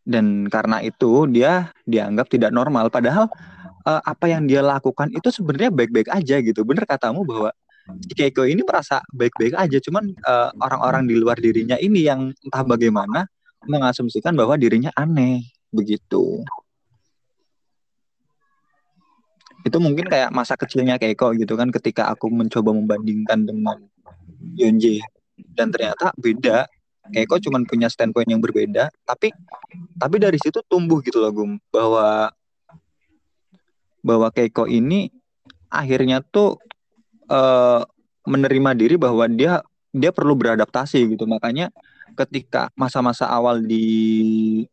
[0.07, 2.87] Dan karena itu dia dianggap tidak normal.
[2.87, 3.27] Padahal
[3.83, 6.63] uh, apa yang dia lakukan itu sebenarnya baik-baik aja gitu.
[6.63, 7.51] Bener katamu bahwa
[7.87, 9.79] Keiko ini merasa baik-baik aja.
[9.79, 13.27] Cuman uh, orang-orang di luar dirinya ini yang entah bagaimana
[13.67, 15.43] mengasumsikan bahwa dirinya aneh.
[15.71, 16.47] Begitu
[19.67, 23.77] itu mungkin kayak masa kecilnya Keiko gitu kan ketika aku mencoba membandingkan dengan
[24.55, 25.03] Yonje
[25.53, 26.65] dan ternyata beda.
[27.07, 29.31] Keiko cuma punya standpoint yang berbeda tapi
[29.95, 31.51] tapi dari situ tumbuh gitu loh Gum.
[31.71, 32.31] Bahwa
[34.03, 35.11] bahwa Keiko ini
[35.67, 36.59] akhirnya tuh
[37.27, 37.83] uh,
[38.27, 39.63] menerima diri bahwa dia
[39.95, 41.23] dia perlu beradaptasi gitu.
[41.27, 41.71] Makanya
[42.15, 44.67] ketika masa-masa awal di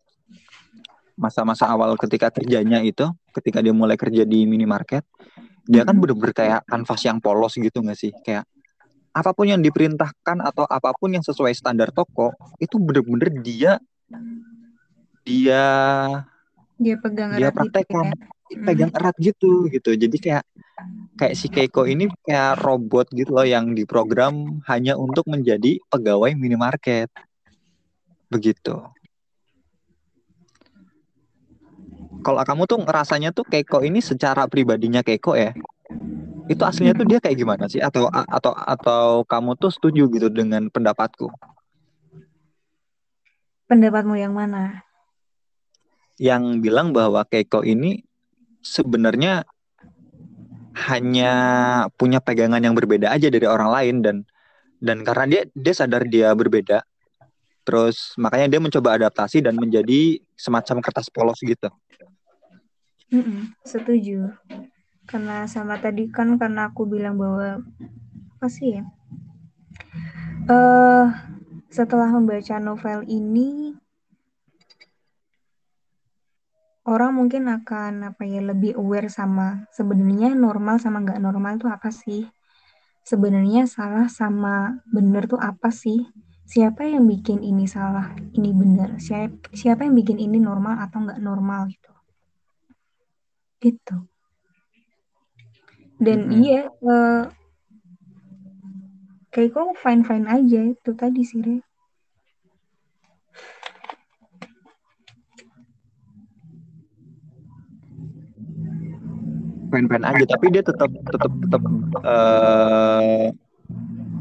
[1.14, 5.06] masa-masa awal ketika kerjanya itu ketika dia mulai kerja di minimarket
[5.64, 8.12] dia kan bener-bener kayak kanvas yang polos gitu gak sih?
[8.20, 8.44] Kayak
[9.14, 13.72] apa pun yang diperintahkan atau apa pun yang sesuai standar toko itu bener-bener dia
[15.24, 15.64] dia
[16.76, 18.20] dia pegang dia erat gitu praktekkan gitu
[18.52, 18.64] ya?
[18.66, 19.90] pegang erat gitu gitu.
[19.96, 20.44] Jadi kayak
[21.16, 27.08] kayak si Keiko ini kayak robot gitu loh yang diprogram hanya untuk menjadi pegawai minimarket.
[28.28, 28.93] Begitu
[32.24, 35.52] kalau kamu tuh ngerasanya tuh Keiko ini secara pribadinya Keiko ya
[36.44, 37.80] itu aslinya tuh dia kayak gimana sih?
[37.80, 41.32] Atau atau atau kamu tuh setuju gitu dengan pendapatku?
[43.64, 44.84] Pendapatmu yang mana?
[46.20, 48.04] Yang bilang bahwa Keiko ini
[48.60, 49.48] sebenarnya
[50.74, 51.32] hanya
[51.94, 54.16] punya pegangan yang berbeda aja dari orang lain dan
[54.82, 56.82] dan karena dia dia sadar dia berbeda
[57.64, 61.70] terus makanya dia mencoba adaptasi dan menjadi semacam kertas polos gitu
[63.12, 64.32] Mm-mm, setuju.
[65.04, 67.60] Karena sama tadi kan karena aku bilang bahwa
[68.36, 68.84] apa sih ya?
[70.44, 71.08] Uh,
[71.72, 73.72] setelah membaca novel ini
[76.84, 81.88] orang mungkin akan apa ya lebih aware sama sebenarnya normal sama nggak normal tuh apa
[81.88, 82.28] sih?
[83.04, 86.08] Sebenarnya salah sama benar tuh apa sih?
[86.44, 89.00] Siapa yang bikin ini salah, ini benar?
[89.00, 91.93] Siapa siapa yang bikin ini normal atau nggak normal gitu?
[93.64, 93.96] Gitu
[96.04, 96.42] dan mm-hmm.
[96.44, 97.24] iya uh,
[99.32, 101.56] kayak kok fine fine aja itu tadi sih Re.
[109.72, 111.62] fine fine aja tapi dia tetap tetap tetap
[112.04, 113.32] uh,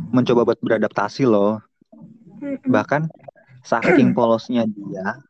[0.10, 1.62] mencoba buat beradaptasi loh
[2.66, 3.06] bahkan
[3.62, 5.22] saking polosnya dia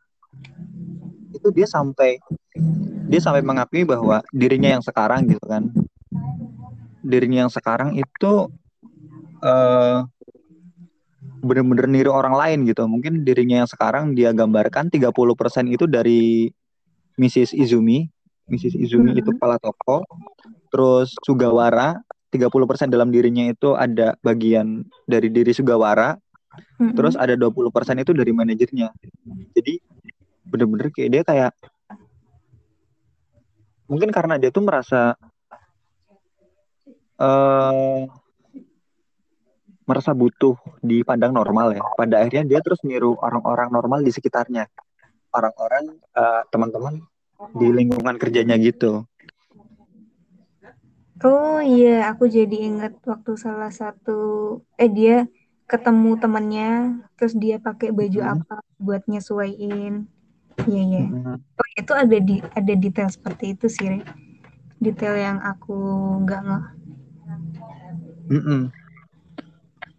[1.34, 2.16] itu dia sampai
[3.08, 5.68] dia sampai mengakui bahwa dirinya yang sekarang gitu kan
[7.04, 8.48] dirinya yang sekarang itu
[9.44, 10.08] uh,
[11.44, 15.12] bener-bener niru orang lain gitu mungkin dirinya yang sekarang dia gambarkan 30%
[15.68, 16.48] itu dari
[17.20, 17.52] Mrs.
[17.52, 18.08] Izumi
[18.48, 18.80] Mrs.
[18.80, 19.36] Izumi itu hmm.
[19.36, 20.08] kepala toko
[20.72, 22.00] terus Sugawara
[22.32, 26.16] 30% dalam dirinya itu ada bagian dari diri Sugawara
[26.80, 26.96] hmm.
[26.96, 27.68] terus ada 20%
[28.00, 28.88] itu dari manajernya
[29.52, 29.72] jadi
[30.48, 31.52] bener-bener kayak dia kayak
[33.94, 35.14] mungkin karena dia tuh merasa
[37.22, 38.02] uh,
[39.86, 41.82] merasa butuh dipandang normal ya.
[41.94, 44.66] Pada akhirnya dia terus niru orang-orang normal di sekitarnya.
[45.30, 47.06] Orang-orang uh, teman-teman
[47.54, 49.06] di lingkungan kerjanya gitu.
[51.24, 55.24] Oh iya, aku jadi ingat waktu salah satu eh dia
[55.64, 58.32] ketemu temannya, terus dia pakai baju hmm.
[58.36, 60.04] apa buat nyesuaiin
[60.62, 61.02] Iya iya.
[61.34, 64.00] Oh itu ada di ada detail seperti itu sih, Re.
[64.78, 65.76] Detail yang aku
[66.22, 66.64] nggak nggak.
[68.30, 68.62] Mm -mm.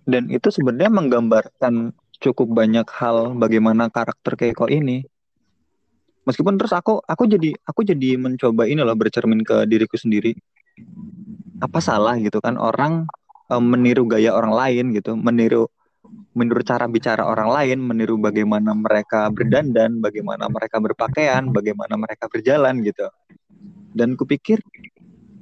[0.06, 1.92] Dan itu sebenarnya menggambarkan
[2.22, 5.06] cukup banyak hal bagaimana karakter Keiko ini.
[6.26, 10.34] Meskipun terus aku aku jadi aku jadi mencoba ini loh bercermin ke diriku sendiri.
[11.62, 13.06] Apa salah gitu kan orang
[13.50, 15.70] um, meniru gaya orang lain gitu, meniru
[16.36, 22.84] menurut cara bicara orang lain, meniru bagaimana mereka berdandan, bagaimana mereka berpakaian, bagaimana mereka berjalan
[22.84, 23.08] gitu.
[23.96, 24.60] Dan kupikir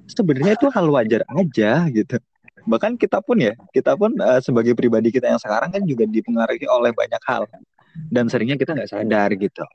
[0.07, 2.17] sebenarnya itu hal wajar aja gitu.
[2.63, 6.63] bahkan kita pun ya kita pun uh, sebagai pribadi kita yang sekarang kan juga dipengaruhi
[6.71, 7.43] oleh banyak hal
[8.07, 9.67] dan seringnya kita nggak sadar gitu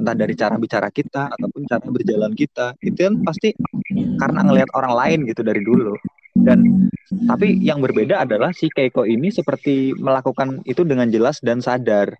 [0.00, 3.52] entah dari cara bicara kita ataupun cara berjalan kita itu kan pasti
[4.16, 5.92] karena ngelihat orang lain gitu dari dulu
[6.44, 6.90] dan
[7.30, 12.12] tapi yang berbeda adalah si Keiko ini seperti melakukan itu dengan jelas dan sadar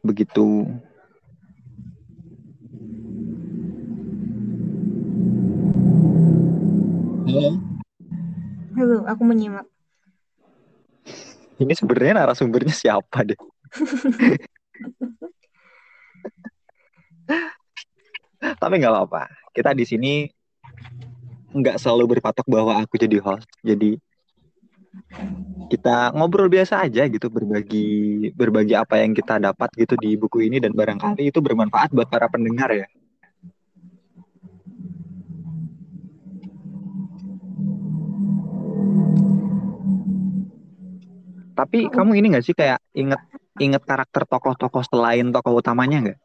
[0.00, 0.66] begitu
[7.26, 7.58] Halo.
[8.78, 9.66] Halo, aku menyimak.
[11.58, 13.36] Ini sebenarnya narasumbernya siapa deh?
[18.40, 19.22] Tapi nggak apa-apa.
[19.52, 20.12] Kita di sini
[21.56, 23.48] nggak selalu berpatok bahwa aku jadi host.
[23.64, 23.96] Jadi
[25.66, 30.62] kita ngobrol biasa aja gitu, berbagi berbagi apa yang kita dapat gitu di buku ini
[30.62, 32.86] dan barangkali itu bermanfaat buat para pendengar ya.
[41.56, 43.16] Tapi kamu ini gak sih kayak inget
[43.56, 46.18] inget karakter tokoh-tokoh selain tokoh utamanya nggak?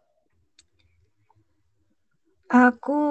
[2.51, 3.01] Aku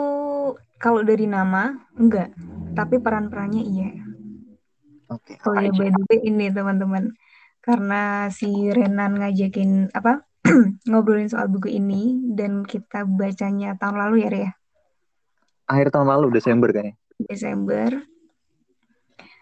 [0.76, 2.36] kalau dari nama enggak,
[2.76, 3.90] tapi peran-perannya iya.
[5.08, 5.40] Oke.
[5.40, 7.16] Okay, oh ya by the way ini teman-teman,
[7.64, 10.28] karena si Renan ngajakin apa
[10.88, 14.50] ngobrolin soal buku ini dan kita bacanya tahun lalu ya Ria?
[15.66, 16.94] Akhir tahun lalu Desember kayaknya.
[17.20, 17.90] Desember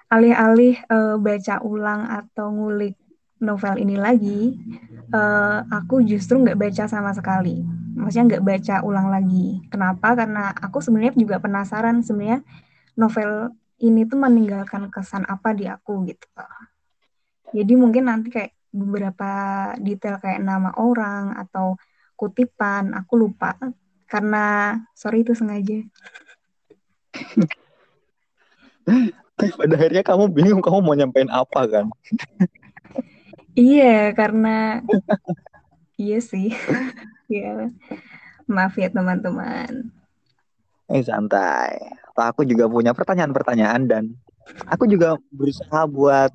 [0.08, 2.96] alih-alih uh, baca ulang atau ngulik
[3.38, 4.56] novel ini lagi,
[5.14, 7.62] uh, aku justru nggak baca sama sekali.
[7.98, 9.58] Maksudnya nggak baca ulang lagi.
[9.66, 10.14] Kenapa?
[10.14, 12.46] Karena aku sebenarnya juga penasaran sebenarnya
[12.94, 13.50] novel
[13.82, 16.26] ini tuh meninggalkan kesan apa di aku gitu.
[17.50, 19.30] Jadi mungkin nanti kayak beberapa
[19.82, 21.74] detail kayak nama orang atau
[22.14, 23.56] kutipan aku lupa
[24.06, 25.82] karena sorry itu sengaja.
[29.38, 31.86] Tapi pada akhirnya kamu bingung kamu mau nyampein apa kan?
[33.58, 34.82] iya, karena
[35.98, 36.54] iya sih.
[37.28, 37.70] Iya.
[38.48, 39.92] Maaf ya teman-teman.
[40.88, 41.76] Eh santai.
[42.18, 44.04] Aku juga punya pertanyaan-pertanyaan dan
[44.66, 46.32] aku juga berusaha buat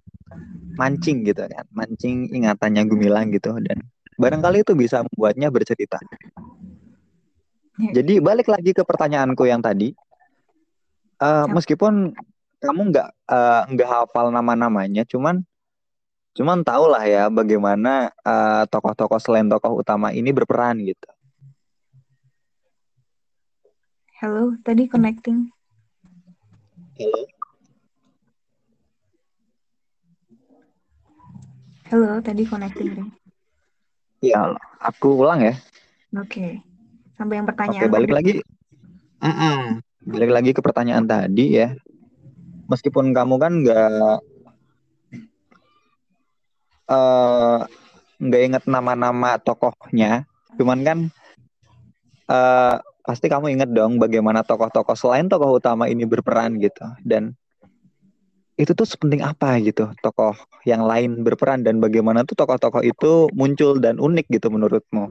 [0.80, 3.84] mancing gitu kan, mancing ingatannya Gumilang gitu dan
[4.16, 6.00] barangkali itu bisa membuatnya bercerita.
[7.82, 8.02] Ya.
[8.02, 9.92] Jadi balik lagi ke pertanyaanku yang tadi,
[11.20, 12.14] uh, meskipun
[12.62, 15.44] kamu nggak uh, nggak hafal nama-namanya, cuman
[16.34, 21.10] cuman tau lah ya bagaimana uh, tokoh-tokoh selain tokoh utama ini berperan gitu.
[24.18, 25.52] Halo, tadi connecting.
[26.98, 27.22] Halo.
[31.92, 33.14] Halo, tadi connecting.
[34.24, 35.54] Iya, aku ulang ya.
[36.16, 36.26] Oke.
[36.26, 36.52] Okay.
[37.20, 37.84] Sampai yang pertanyaan.
[37.86, 38.32] Oke, balik lagi.
[39.20, 39.60] Uh -uh.
[40.08, 41.76] Balik lagi ke pertanyaan tadi ya
[42.68, 44.18] meskipun kamu kan nggak eh,
[48.20, 50.28] nggak uh, inget nama-nama tokohnya,
[50.60, 50.98] cuman kan
[52.28, 56.84] uh, pasti kamu inget dong bagaimana tokoh-tokoh selain tokoh utama ini berperan gitu.
[57.04, 57.36] Dan
[58.54, 63.82] itu tuh sepenting apa gitu tokoh yang lain berperan dan bagaimana tuh tokoh-tokoh itu muncul
[63.82, 65.10] dan unik gitu menurutmu?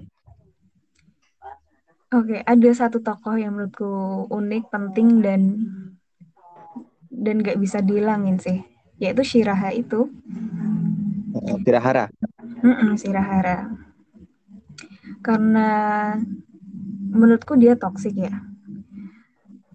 [2.13, 5.41] Oke, ada satu tokoh yang menurutku unik, penting dan
[7.13, 8.65] dan gak bisa dihilangin sih
[9.03, 10.09] yaitu Shiraha itu
[11.43, 12.07] Shirahara
[12.63, 13.59] mm -mm, Shirahara
[15.23, 15.69] karena
[17.13, 18.35] menurutku dia toksik ya.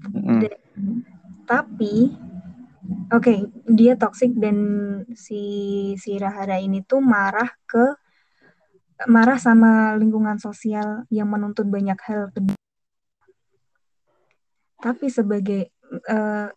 [0.08, 0.40] Mm.
[1.44, 2.16] tapi
[3.12, 4.58] oke okay, dia toksik dan
[5.12, 5.42] si
[6.00, 7.96] Shirahara ini tuh marah ke
[9.06, 12.32] marah sama lingkungan sosial yang menuntut banyak hal
[14.78, 15.74] tapi sebagai
[16.08, 16.48] uh,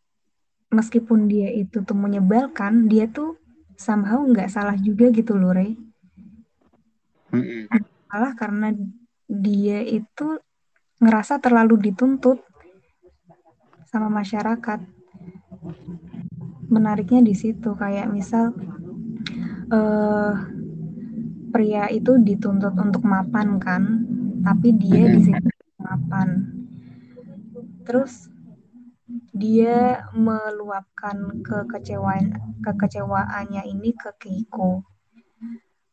[0.70, 3.36] meskipun dia itu tuh menyebalkan, dia tuh
[3.80, 5.72] somehow nggak salah juga gitu loh, Rey.
[8.12, 8.76] Salah karena
[9.24, 10.36] dia itu
[11.00, 12.44] ngerasa terlalu dituntut
[13.88, 14.84] sama masyarakat.
[16.68, 18.52] Menariknya di situ kayak misal
[19.72, 20.34] uh,
[21.50, 23.82] pria itu dituntut untuk mapan kan,
[24.44, 25.48] tapi dia di situ
[25.80, 26.52] mapan.
[27.88, 28.28] Terus
[29.40, 34.84] dia meluapkan kekecewaan kekecewaannya ini ke Keiko.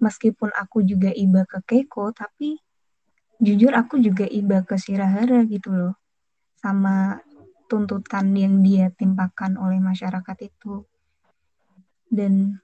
[0.04, 2.60] Meskipun aku juga iba ke Keiko, tapi
[3.40, 5.96] jujur aku juga iba ke Shirahara gitu loh.
[6.60, 7.24] Sama
[7.72, 10.84] tuntutan yang dia timpakan oleh masyarakat itu.
[12.12, 12.60] Dan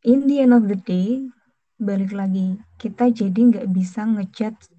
[0.00, 1.28] in the end of the day,
[1.76, 4.72] balik lagi, kita jadi nggak bisa ngejudge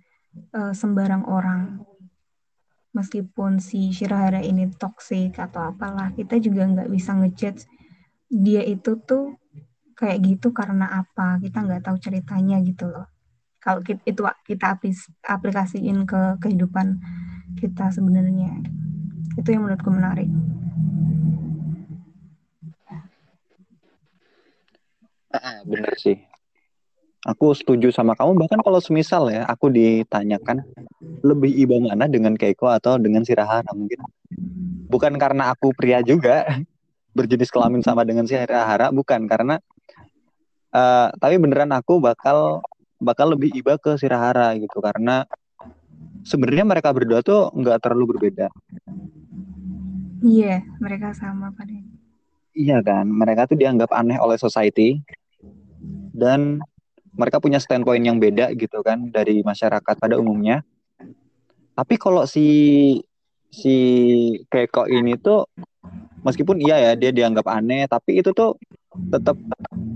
[0.54, 1.86] uh, sembarang orang
[2.98, 7.70] meskipun si Shirahara ini toxic atau apalah kita juga nggak bisa ngejudge
[8.28, 9.38] dia itu tuh
[9.98, 11.42] kayak gitu karena apa.
[11.42, 13.08] Kita nggak tahu ceritanya gitu loh.
[13.58, 14.78] Kalau kita, itu kita
[15.26, 17.02] aplikasiin ke kehidupan
[17.58, 18.62] kita sebenarnya.
[19.36, 20.30] Itu yang menurutku menarik.
[25.38, 26.18] Ah, bener sih
[27.28, 28.40] aku setuju sama kamu.
[28.40, 30.64] Bahkan kalau semisal ya aku ditanyakan
[31.22, 34.00] lebih iba mana dengan Keiko atau dengan Sirahara mungkin
[34.88, 36.48] bukan karena aku pria juga
[37.18, 39.28] berjenis kelamin sama dengan Sirahara bukan.
[39.28, 39.60] Karena
[40.72, 42.64] uh, tapi beneran aku bakal
[43.04, 44.80] bakal lebih iba ke Sirahara gitu.
[44.80, 45.28] Karena
[46.24, 48.48] sebenarnya mereka berdua tuh nggak terlalu berbeda.
[50.24, 51.76] Iya yeah, mereka sama pada.
[52.58, 53.06] Iya kan?
[53.06, 54.98] Mereka tuh dianggap aneh oleh society.
[56.18, 56.58] Dan
[57.18, 60.62] mereka punya standpoint yang beda gitu kan dari masyarakat pada umumnya
[61.78, 62.98] tapi kalau si
[63.54, 63.76] si
[64.50, 65.46] Keiko ini tuh
[66.26, 68.58] meskipun iya ya dia dianggap aneh, tapi itu tuh
[69.14, 69.38] tetap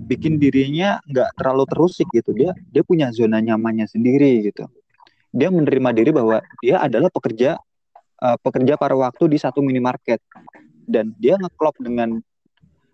[0.05, 2.38] bikin dirinya nggak terlalu terusik gitu.
[2.38, 4.69] Dia dia punya zona nyamannya sendiri gitu.
[5.34, 7.57] Dia menerima diri bahwa dia adalah pekerja
[8.22, 10.22] uh, pekerja paruh waktu di satu minimarket
[10.86, 12.22] dan dia ngeklop dengan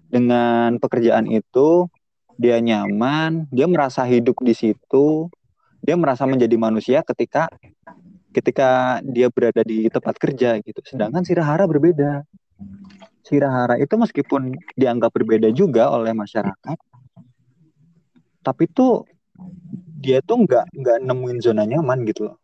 [0.08, 1.92] dengan pekerjaan itu
[2.38, 5.28] dia nyaman, dia merasa hidup di situ,
[5.82, 7.50] dia merasa menjadi manusia ketika
[8.30, 10.80] ketika dia berada di tempat kerja gitu.
[10.86, 12.22] Sedangkan Sirahara berbeda.
[13.26, 16.78] Sirahara itu meskipun dianggap berbeda juga oleh masyarakat,
[18.40, 19.04] tapi tuh
[20.00, 22.38] dia tuh nggak nggak nemuin zona nyaman gitu loh.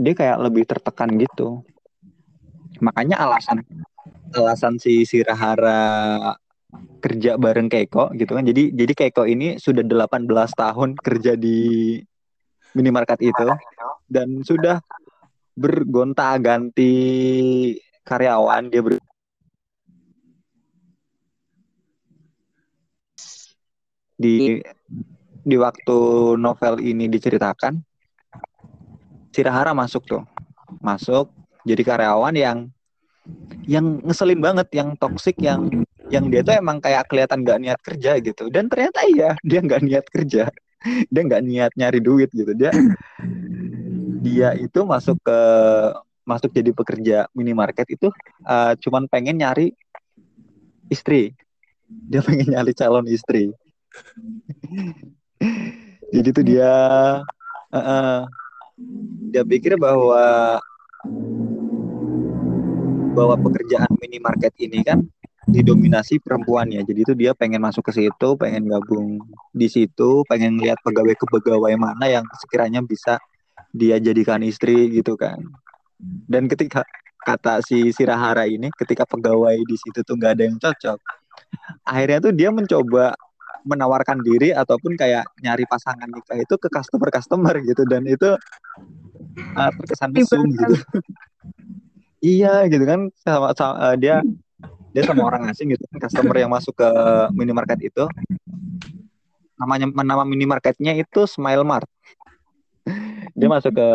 [0.00, 1.60] Dia kayak lebih tertekan gitu.
[2.80, 3.60] Makanya alasan
[4.32, 6.32] alasan si Sirahara
[7.04, 8.48] kerja bareng Keiko gitu kan.
[8.48, 10.24] Jadi jadi Keiko ini sudah 18
[10.56, 12.00] tahun kerja di
[12.74, 13.48] minimarket itu
[14.10, 14.82] dan sudah
[15.54, 16.92] bergonta-ganti
[18.02, 18.98] karyawan dia ber
[24.18, 24.58] di
[25.44, 25.98] di waktu
[26.38, 27.78] novel ini diceritakan
[29.30, 30.22] Sirahara masuk tuh
[30.82, 31.30] masuk
[31.62, 32.58] jadi karyawan yang
[33.64, 35.68] yang ngeselin banget yang toksik yang
[36.12, 38.52] yang dia tuh emang kayak kelihatan gak niat kerja gitu.
[38.52, 40.48] Dan ternyata iya dia nggak niat kerja.
[41.08, 42.52] Dia nggak niat nyari duit gitu.
[42.52, 42.68] Dia
[44.20, 45.38] dia itu masuk ke
[46.28, 48.12] masuk jadi pekerja minimarket itu
[48.44, 49.72] uh, cuman pengen nyari
[50.92, 51.32] istri.
[51.88, 53.48] Dia pengen nyari calon istri.
[56.14, 56.72] Jadi tuh dia
[57.72, 58.18] uh, uh,
[59.32, 60.60] dia pikir bahwa
[63.14, 65.06] bahwa pekerjaan minimarket ini kan
[65.46, 66.82] didominasi perempuan ya.
[66.82, 69.22] Jadi itu dia pengen masuk ke situ, pengen gabung
[69.54, 73.20] di situ, pengen lihat pegawai-pegawai mana yang sekiranya bisa
[73.70, 75.38] dia jadikan istri gitu kan.
[76.26, 76.82] Dan ketika
[77.24, 80.98] kata si Sirahara ini, ketika pegawai di situ tuh nggak ada yang cocok,
[81.86, 83.16] akhirnya tuh dia mencoba
[83.64, 88.36] menawarkan diri ataupun kayak nyari pasangan nikah itu ke customer-customer gitu dan itu
[89.56, 90.76] uh, terkesan mesum gitu.
[92.24, 93.12] Iya gitu kan.
[93.20, 94.24] Sama, sama uh, dia
[94.96, 96.88] dia sama orang asing gitu customer yang masuk ke
[97.36, 98.08] minimarket itu.
[99.60, 101.86] Namanya nama minimarketnya itu Smile Mart.
[103.36, 103.88] Dia masuk ke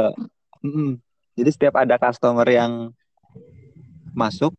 [0.62, 0.92] mm,
[1.42, 2.94] jadi setiap ada customer yang
[4.14, 4.54] masuk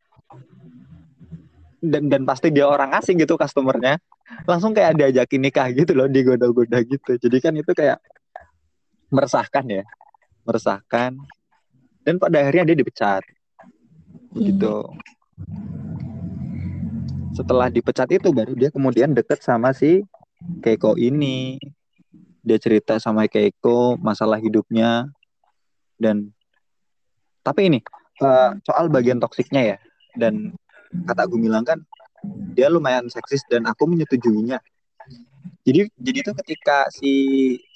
[1.81, 3.97] dan dan pasti dia orang asing gitu customernya
[4.45, 7.17] langsung kayak diajakin nikah gitu loh digoda-goda gitu.
[7.21, 8.01] Jadi kan itu kayak
[9.13, 9.85] meresahkan ya
[10.45, 11.15] meresahkan.
[12.01, 13.23] Dan pada akhirnya dia dipecat
[14.35, 14.87] begitu.
[17.35, 20.03] Setelah dipecat itu baru dia kemudian deket sama si
[20.63, 21.59] Keiko ini.
[22.41, 25.09] Dia cerita sama Keiko masalah hidupnya.
[26.01, 26.33] Dan
[27.45, 27.81] tapi ini
[28.25, 29.79] uh, soal bagian toksiknya ya.
[30.17, 30.55] Dan
[31.07, 31.81] kata aku bilang kan
[32.53, 34.59] dia lumayan seksis dan aku menyetujuinya.
[35.61, 37.13] Jadi jadi itu ketika si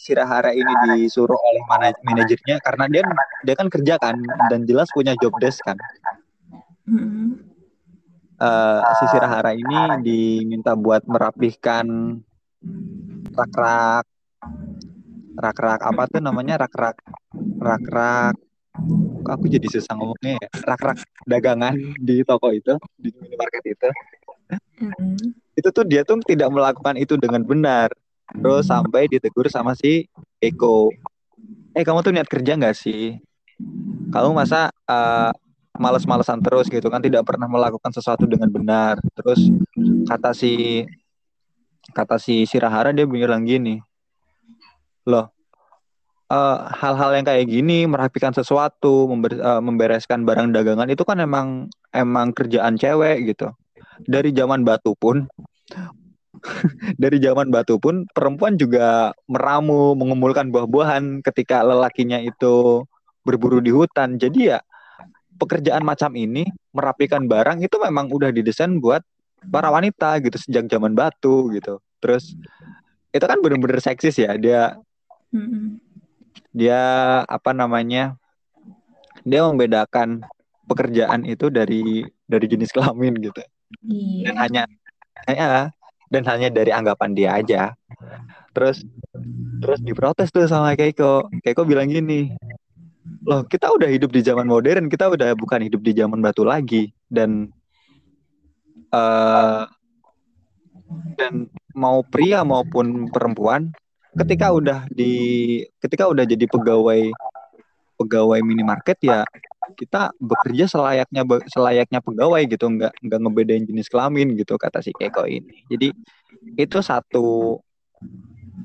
[0.01, 1.63] Sirahara ini disuruh oleh
[2.05, 3.03] manajernya karena dia
[3.45, 4.17] dia kan kerja kan
[4.49, 5.77] dan jelas punya job desk kan
[6.85, 7.55] hmm
[8.41, 11.87] uh, si Sirahara ini diminta buat merapihkan
[13.35, 14.07] rak-rak.
[15.35, 16.61] Rak-rak apa tuh namanya?
[16.61, 16.97] Rak-rak
[17.59, 18.35] rak-rak.
[19.25, 20.49] Aku jadi susah ngomongnya ya?
[20.67, 23.91] Rak-rak dagangan di toko itu di minimarket itu.
[24.75, 25.17] Mm.
[25.55, 27.95] itu tuh dia tuh tidak melakukan itu dengan benar.
[28.35, 30.11] Terus sampai ditegur sama si
[30.43, 30.91] Eko.
[31.75, 33.19] Eh kamu tuh niat kerja nggak sih?
[34.11, 35.31] Kamu masa uh,
[35.75, 38.99] males-malesan terus gitu kan tidak pernah melakukan sesuatu dengan benar.
[39.19, 39.51] Terus
[40.07, 40.85] kata si
[41.93, 43.77] kata si Sirahara dia bilang gini
[45.05, 45.29] loh
[46.33, 51.69] eh, hal-hal yang kayak gini merapikan sesuatu member, uh, membereskan barang dagangan itu kan emang
[51.93, 53.53] emang kerjaan cewek gitu.
[54.09, 55.29] Dari zaman batu pun
[57.03, 62.83] dari zaman batu pun perempuan juga meramu mengumpulkan buah-buahan ketika lelakinya itu
[63.23, 64.17] berburu di hutan.
[64.17, 64.59] Jadi ya
[65.39, 69.03] pekerjaan macam ini merapikan barang itu memang udah didesain buat
[69.51, 71.79] para wanita gitu sejak zaman batu gitu.
[72.01, 72.33] Terus
[73.15, 74.79] itu kan bener-bener seksis ya dia
[76.55, 76.81] dia
[77.27, 78.19] apa namanya
[79.23, 80.23] dia membedakan
[80.67, 83.43] pekerjaan itu dari dari jenis kelamin gitu.
[83.83, 84.31] Iya.
[84.31, 84.63] dan hanya
[85.27, 85.67] ya
[86.13, 87.63] dan hanya dari anggapan dia aja.
[88.55, 88.87] Terus
[89.59, 91.27] terus diprotes tuh sama Keiko.
[91.43, 92.31] Keiko bilang gini
[93.25, 96.93] loh kita udah hidup di zaman modern kita udah bukan hidup di zaman batu lagi.
[97.09, 97.49] Dan
[98.93, 99.65] uh,
[101.17, 103.73] dan mau pria maupun perempuan
[104.15, 107.11] ketika udah di ketika udah jadi pegawai
[107.99, 109.27] pegawai minimarket ya
[109.75, 112.69] kita bekerja selayaknya selayaknya pegawai gitu.
[112.69, 115.65] Nggak nggak ngebedain jenis kelamin gitu kata si Keko ini.
[115.73, 115.89] Jadi
[116.61, 117.59] itu satu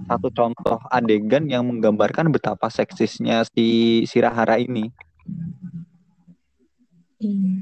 [0.09, 4.89] satu contoh adegan yang menggambarkan betapa seksisnya si Sirahara ini
[7.21, 7.61] iya.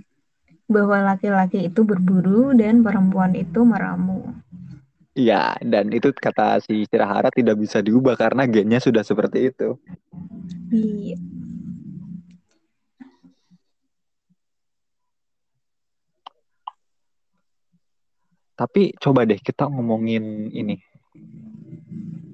[0.67, 4.35] bahwa laki-laki itu berburu dan perempuan itu meramu
[5.17, 9.73] Iya, dan itu kata si Sirahara tidak bisa diubah karena gennya sudah seperti itu.
[10.69, 11.17] Iya.
[18.57, 20.77] Tapi coba deh kita ngomongin ini.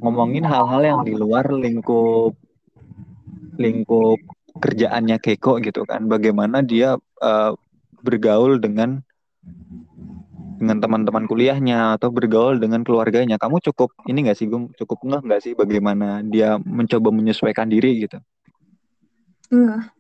[0.04, 2.36] Ngomongin hal-hal yang di luar lingkup
[3.56, 4.20] lingkup
[4.60, 6.12] kerjaannya Keiko gitu kan.
[6.12, 7.52] Bagaimana dia uh,
[8.04, 9.00] bergaul dengan
[10.60, 13.40] dengan teman-teman kuliahnya atau bergaul dengan keluarganya.
[13.40, 18.04] Kamu cukup ini nggak sih Gum cukup nggak nggak sih bagaimana dia mencoba menyesuaikan diri
[18.04, 18.20] gitu?
[19.52, 19.92] Enggak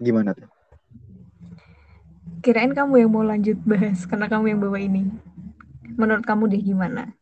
[0.00, 0.48] gimana tuh?
[2.40, 5.12] Kirain kamu yang mau lanjut bahas karena kamu yang bawa ini
[6.00, 7.12] menurut kamu deh gimana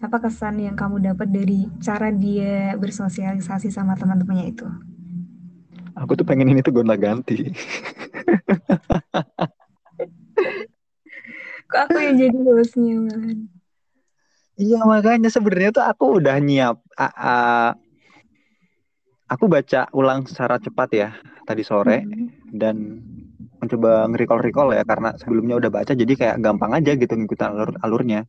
[0.00, 4.66] apa kesan yang kamu dapat dari cara dia bersosialisasi sama teman-temannya itu
[5.92, 7.52] aku tuh pengen ini tuh gonta ganti
[11.72, 13.48] Kok aku yang jadi hostnya man?
[14.60, 16.76] Iya makanya sebenarnya tuh aku udah nyiap.
[17.00, 17.36] A -a
[19.32, 21.08] aku baca ulang secara cepat ya
[21.48, 22.52] tadi sore hmm.
[22.52, 23.00] dan
[23.62, 28.26] mencoba nge-recall-recall ya karena sebelumnya udah baca jadi kayak gampang aja gitu ngikutin alur alurnya.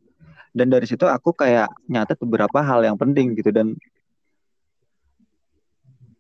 [0.54, 3.74] Dan dari situ aku kayak nyatet beberapa hal yang penting gitu dan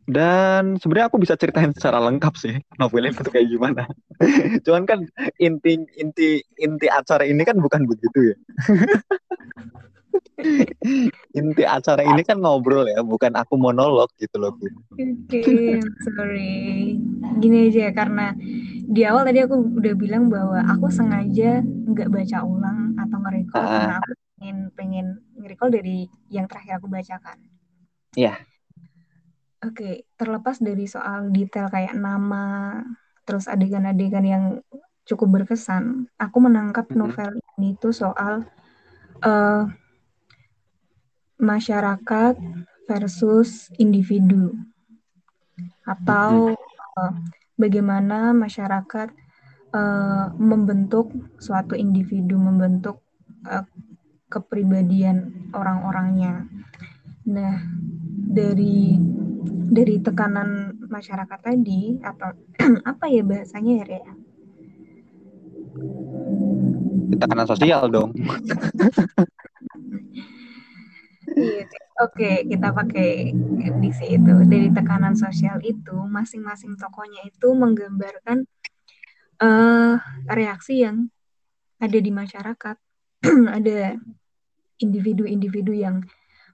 [0.03, 3.83] dan sebenarnya aku bisa ceritain secara lengkap sih novelnya itu kayak gimana.
[4.65, 4.99] Cuman kan
[5.39, 8.37] inti inti inti acara ini kan bukan begitu ya.
[11.37, 14.53] inti acara ini kan ngobrol ya, bukan aku monolog gitu loh.
[14.57, 16.97] Oke, okay, sorry.
[17.37, 18.33] Gini aja ya, karena
[18.83, 23.71] di awal tadi aku udah bilang bahwa aku sengaja nggak baca ulang atau nge-recall uh,
[23.71, 25.07] karena aku pengen pengen
[25.39, 27.37] nge-recall dari yang terakhir aku bacakan.
[28.17, 28.37] Iya.
[28.37, 28.37] Yeah
[29.63, 32.83] Oke, terlepas dari soal detail kayak nama,
[33.23, 34.43] terus adegan-adegan yang
[35.07, 38.43] cukup berkesan, aku menangkap novel ini tuh soal
[39.23, 39.63] uh,
[41.43, 42.39] masyarakat
[42.87, 44.55] versus individu,
[45.83, 46.55] atau
[46.95, 47.13] uh,
[47.59, 49.11] bagaimana masyarakat
[49.75, 53.03] uh, membentuk suatu individu, membentuk
[53.47, 53.67] uh,
[54.31, 56.47] kepribadian orang-orangnya.
[57.29, 57.61] Nah,
[58.33, 58.97] dari
[59.73, 62.33] dari tekanan masyarakat tadi atau
[62.91, 64.13] apa ya bahasanya ya Rea?
[67.13, 68.09] Tekanan sosial dong.
[71.33, 71.65] Iya,
[72.01, 73.33] oke kita pakai
[73.81, 74.33] diksi itu.
[74.45, 78.45] Dari tekanan sosial itu masing-masing tokonya itu menggambarkan
[79.41, 79.95] uh,
[80.29, 81.09] reaksi yang
[81.81, 82.77] ada di masyarakat.
[83.57, 83.95] Ada
[84.83, 86.03] individu-individu yang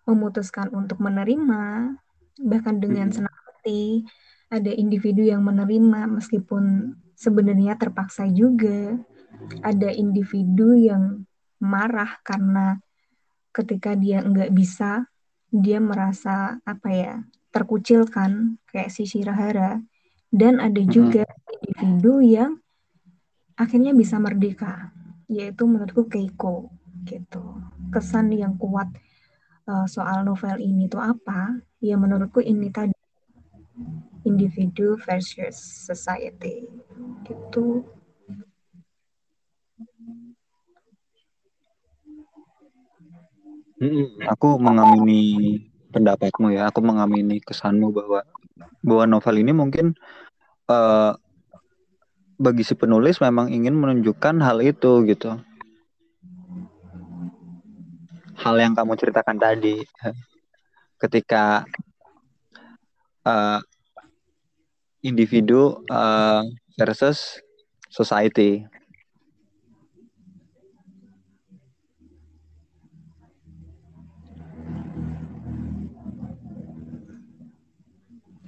[0.06, 1.98] memutuskan untuk menerima
[2.46, 4.06] bahkan dengan senang hati.
[4.54, 9.02] Ada individu yang menerima meskipun sebenarnya terpaksa juga.
[9.66, 11.26] Ada individu yang
[11.58, 12.78] marah karena
[13.54, 15.06] ketika dia nggak bisa
[15.50, 17.14] dia merasa apa ya
[17.50, 19.82] terkucilkan kayak si Shirahara
[20.30, 22.52] dan ada juga individu yang
[23.58, 24.94] akhirnya bisa merdeka
[25.26, 26.70] yaitu menurutku Keiko
[27.10, 27.42] gitu
[27.90, 28.90] kesan yang kuat
[29.70, 31.62] uh, soal novel ini tuh apa?
[31.80, 32.94] Ya menurutku ini tadi
[34.26, 35.56] individu versus
[35.88, 36.66] society
[37.24, 37.86] gitu.
[44.28, 45.64] Aku mengamini
[45.96, 46.68] pendapatmu ya.
[46.68, 48.28] Aku mengamini kesanmu bahwa
[48.84, 49.96] bahwa novel ini mungkin
[50.68, 51.16] uh,
[52.40, 55.40] bagi si penulis memang ingin menunjukkan hal itu gitu.
[58.40, 59.84] Hal yang kamu ceritakan tadi
[61.00, 61.68] ketika
[63.28, 63.60] uh,
[65.04, 66.44] individu uh,
[66.76, 67.40] versus
[67.92, 68.64] society.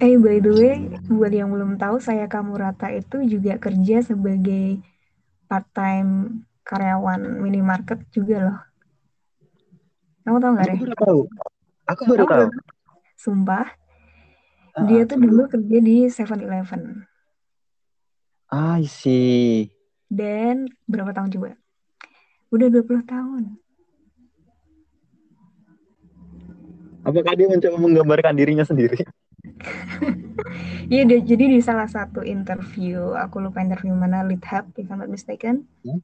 [0.02, 0.74] Eh, by the way,
[1.06, 4.82] buat yang belum tahu, saya kamu rata itu juga kerja sebagai
[5.46, 8.58] part-time karyawan minimarket juga loh.
[10.26, 11.20] Kamu tahu nggak, Aku baru tahu.
[11.86, 12.46] Aku baru tahu.
[13.14, 13.78] Sumpah.
[14.74, 17.06] Uh, dia tuh dulu kerja di 7-Eleven.
[18.50, 19.70] I see.
[20.10, 21.54] Dan berapa tahun coba?
[22.50, 23.42] Udah 20 tahun.
[27.06, 28.98] Apakah dia mencoba menggambarkan dirinya sendiri?
[30.92, 35.10] Iya, jadi di salah satu interview, aku lupa interview mana, Lead Hub, if I'm not
[35.10, 35.66] mistaken.
[35.82, 36.00] Hmm?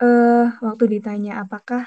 [0.00, 1.84] Uh, waktu ditanya apakah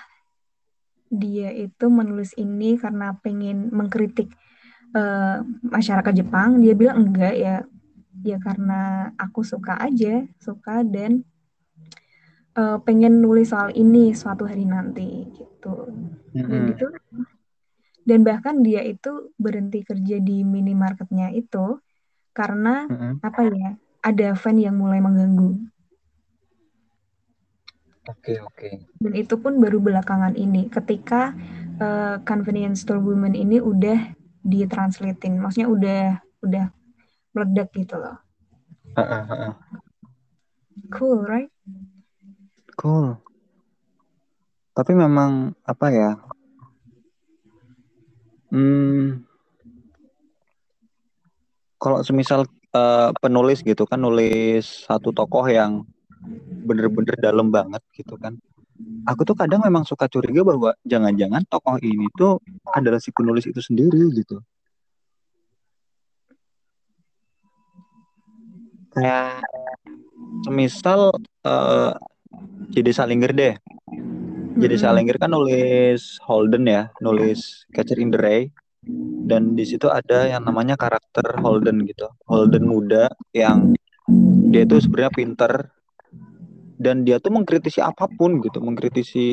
[1.09, 4.29] dia itu menulis ini karena pengen mengkritik
[4.93, 7.55] uh, masyarakat Jepang, dia bilang enggak ya,
[8.21, 11.25] ya karena aku suka aja, suka dan
[12.53, 15.89] uh, pengen nulis soal ini suatu hari nanti gitu.
[16.37, 16.49] Mm -hmm.
[16.49, 16.85] Dan itu
[18.03, 21.79] dan bahkan dia itu berhenti kerja di minimarketnya itu
[22.35, 23.13] karena mm -hmm.
[23.23, 23.69] apa ya
[24.03, 25.55] ada fan yang mulai mengganggu.
[28.03, 28.55] Oke okay, oke.
[28.59, 28.73] Okay.
[28.99, 31.31] Dan itu pun baru belakangan ini ketika
[31.79, 34.11] uh, convenience store woman ini udah
[34.43, 36.03] ditranslatein, maksudnya udah
[36.43, 36.65] udah
[37.31, 38.19] meledak gitu loh.
[38.99, 39.53] Uh, uh, uh.
[40.91, 41.47] Cool, right?
[42.75, 43.15] Cool.
[44.75, 46.19] Tapi memang apa ya?
[48.53, 49.25] Hmm,
[51.81, 52.45] kalau semisal
[52.77, 55.81] uh, penulis gitu kan nulis satu tokoh yang
[56.69, 58.37] bener-bener dalam banget gitu kan.
[59.09, 62.37] Aku tuh kadang memang suka curiga bahwa jangan-jangan tokoh ini tuh
[62.77, 64.37] adalah si penulis itu sendiri gitu.
[68.93, 69.41] Kayak
[70.45, 71.09] semisal
[71.41, 71.97] uh,
[72.69, 73.57] jadi Salinger deh
[74.57, 78.49] jadi Salinger kan nulis Holden ya, nulis Catcher in the Rye.
[79.23, 82.11] Dan di situ ada yang namanya karakter Holden gitu.
[82.27, 83.71] Holden muda yang
[84.51, 85.51] dia itu sebenarnya pinter
[86.75, 89.25] dan dia tuh mengkritisi apa pun gitu, mengkritisi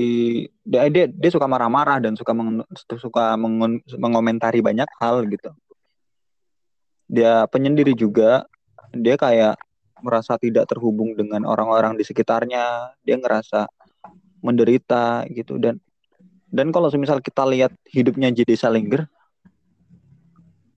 [0.62, 2.62] dia dia, dia suka marah-marah dan suka meng,
[2.94, 5.50] suka meng, mengomentari banyak hal gitu.
[7.10, 8.46] Dia penyendiri juga,
[8.94, 9.58] dia kayak
[9.98, 13.66] merasa tidak terhubung dengan orang-orang di sekitarnya, dia ngerasa
[14.40, 15.56] menderita gitu.
[15.56, 15.80] Dan
[16.50, 18.58] dan kalau semisal kita lihat hidupnya J.D.
[18.58, 19.06] Salinger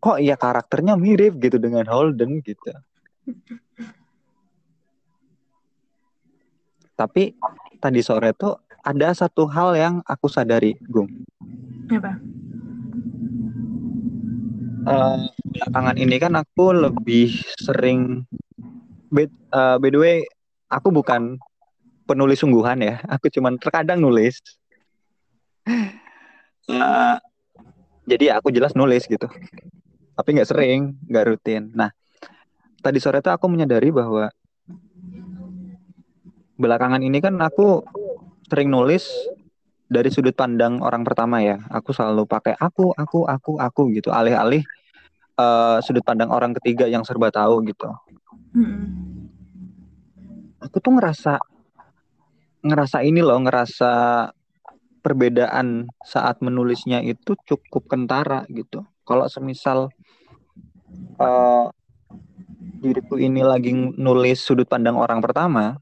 [0.03, 2.75] kok ya karakternya mirip gitu dengan Holden gitu.
[6.93, 7.33] Tapi
[7.79, 11.07] tadi sore tuh ada satu hal yang aku sadari Gung.
[11.87, 12.19] Apa?
[14.83, 17.31] Uh, belakangan ini kan aku lebih
[17.63, 18.27] sering
[19.07, 19.23] by,
[19.55, 20.15] uh, by the way
[20.67, 21.39] aku bukan
[22.13, 23.01] penulis sungguhan ya.
[23.09, 24.37] Aku cuman terkadang nulis.
[26.69, 27.17] Uh,
[28.05, 29.25] jadi aku jelas nulis gitu.
[30.13, 31.73] Tapi nggak sering, nggak rutin.
[31.73, 31.89] Nah,
[32.85, 34.29] tadi sore itu aku menyadari bahwa
[36.53, 37.81] belakangan ini kan aku
[38.45, 39.09] sering nulis
[39.89, 41.57] dari sudut pandang orang pertama ya.
[41.73, 44.13] Aku selalu pakai aku, aku, aku, aku gitu.
[44.13, 44.61] Alih-alih
[45.41, 47.89] uh, sudut pandang orang ketiga yang serba tahu gitu.
[48.53, 49.27] Hmm.
[50.63, 51.41] Aku tuh ngerasa
[52.63, 53.91] ngerasa ini loh, ngerasa
[55.03, 58.87] perbedaan saat menulisnya itu cukup kentara gitu.
[59.03, 59.91] Kalau semisal
[61.19, 61.67] uh,
[62.79, 65.75] diriku ini lagi nulis sudut pandang orang pertama,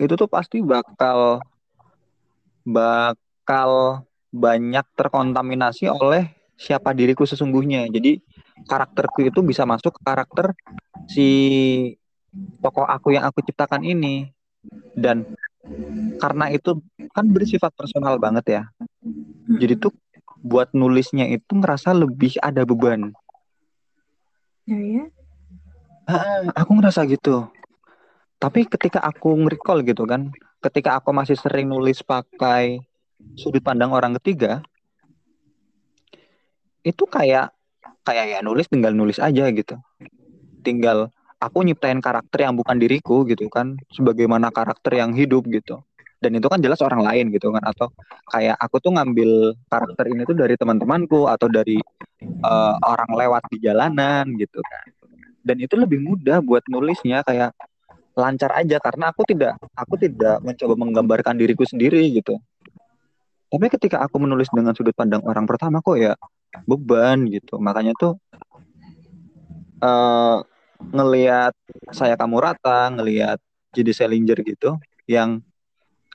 [0.00, 1.44] itu tuh pasti bakal
[2.64, 7.92] bakal banyak terkontaminasi oleh siapa diriku sesungguhnya.
[7.92, 8.24] Jadi
[8.64, 10.56] karakterku itu bisa masuk ke karakter
[11.12, 11.28] si
[12.64, 14.32] tokoh aku yang aku ciptakan ini
[14.96, 15.28] dan
[16.20, 16.80] karena itu
[17.12, 18.62] kan bersifat personal banget ya.
[19.50, 19.92] Jadi tuh
[20.40, 23.12] buat nulisnya itu ngerasa lebih ada beban.
[24.64, 25.04] Ya ya.
[26.08, 27.48] Ah, aku ngerasa gitu.
[28.40, 30.32] Tapi ketika aku nge-recall gitu kan,
[30.64, 32.80] ketika aku masih sering nulis pakai
[33.36, 34.64] sudut pandang orang ketiga,
[36.80, 37.52] itu kayak
[38.00, 39.76] kayak ya nulis tinggal nulis aja gitu.
[40.64, 45.80] Tinggal aku nyiptain karakter yang bukan diriku gitu kan sebagaimana karakter yang hidup gitu.
[46.20, 47.88] Dan itu kan jelas orang lain gitu kan atau
[48.28, 51.80] kayak aku tuh ngambil karakter ini tuh dari teman-temanku atau dari
[52.44, 54.86] uh, orang lewat di jalanan gitu kan.
[55.40, 57.56] Dan itu lebih mudah buat nulisnya kayak
[58.12, 62.36] lancar aja karena aku tidak aku tidak mencoba menggambarkan diriku sendiri gitu.
[63.48, 66.12] Tapi ketika aku menulis dengan sudut pandang orang pertama kok ya
[66.68, 67.56] beban gitu.
[67.56, 68.20] Makanya tuh
[69.80, 70.44] uh,
[70.88, 71.52] ngelihat
[71.92, 73.38] saya kamu rata ngelihat
[73.76, 75.44] jadi Salinger gitu yang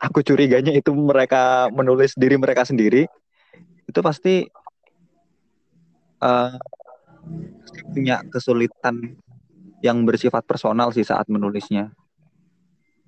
[0.02, 3.06] aku curiganya itu mereka menulis diri mereka sendiri
[3.86, 4.44] itu pasti
[6.20, 6.58] uh,
[7.94, 9.18] punya kesulitan
[9.86, 11.94] yang bersifat personal sih saat menulisnya.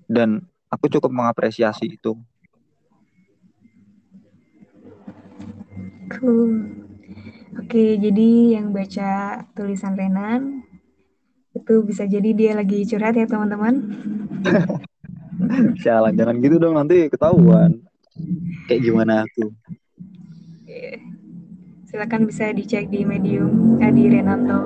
[0.08, 2.16] Dan aku cukup mengapresiasi itu.
[6.08, 6.72] Cool.
[7.58, 10.57] Oke jadi yang baca tulisan Renan
[11.68, 13.76] itu bisa jadi dia lagi curhat ya teman-teman
[15.84, 17.78] Sialan, jangan gitu dong nanti ketahuan.
[18.66, 19.54] Kayak gimana aku.
[21.88, 24.66] Silakan bisa dicek di medium eh, di Renato.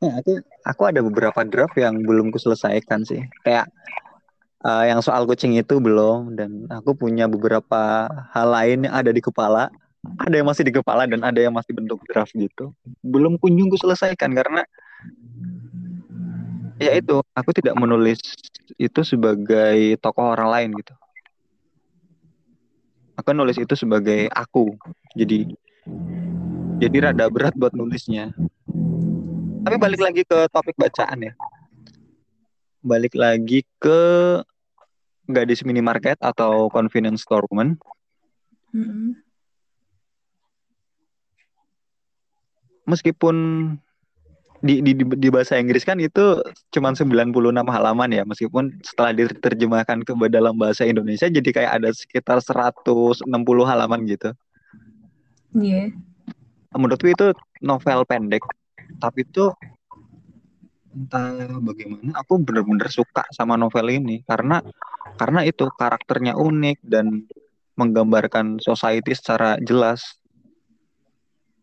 [0.00, 0.32] nah, aku
[0.64, 3.22] aku ada beberapa draft yang belum kuselesaikan sih.
[3.44, 3.70] Kayak
[4.64, 9.20] uh, yang soal kucing itu belum dan aku punya beberapa hal lain yang ada di
[9.20, 9.68] kepala.
[10.02, 12.74] Ada yang masih di kepala dan ada yang masih bentuk draft gitu.
[13.06, 14.66] Belum kunjung kuselesaikan karena
[16.82, 18.18] ya itu aku tidak menulis
[18.74, 20.94] itu sebagai tokoh orang lain gitu.
[23.14, 24.74] Aku nulis itu sebagai aku.
[25.14, 25.54] Jadi
[26.82, 28.34] jadi rada berat buat nulisnya.
[29.62, 31.32] Tapi balik lagi ke topik bacaan ya.
[32.82, 34.00] Balik lagi ke
[35.30, 37.78] gadis minimarket atau convenience store woman.
[38.74, 39.21] Mm -hmm.
[42.86, 43.36] Meskipun
[44.62, 46.38] di, di di bahasa Inggris kan itu
[46.70, 47.34] cuma 96
[47.66, 53.26] halaman ya meskipun setelah diterjemahkan ke dalam bahasa Indonesia jadi kayak ada sekitar 160
[53.66, 54.30] halaman gitu.
[55.58, 55.90] Iya.
[55.90, 56.78] Yeah.
[56.78, 58.46] Menurutku itu novel pendek
[59.02, 59.50] tapi itu
[60.92, 64.60] entah bagaimana aku bener-bener suka sama novel ini karena
[65.16, 67.24] karena itu karakternya unik dan
[67.80, 70.20] menggambarkan society secara jelas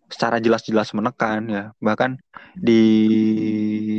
[0.09, 1.63] secara jelas-jelas menekan ya.
[1.79, 2.19] Bahkan
[2.57, 2.83] di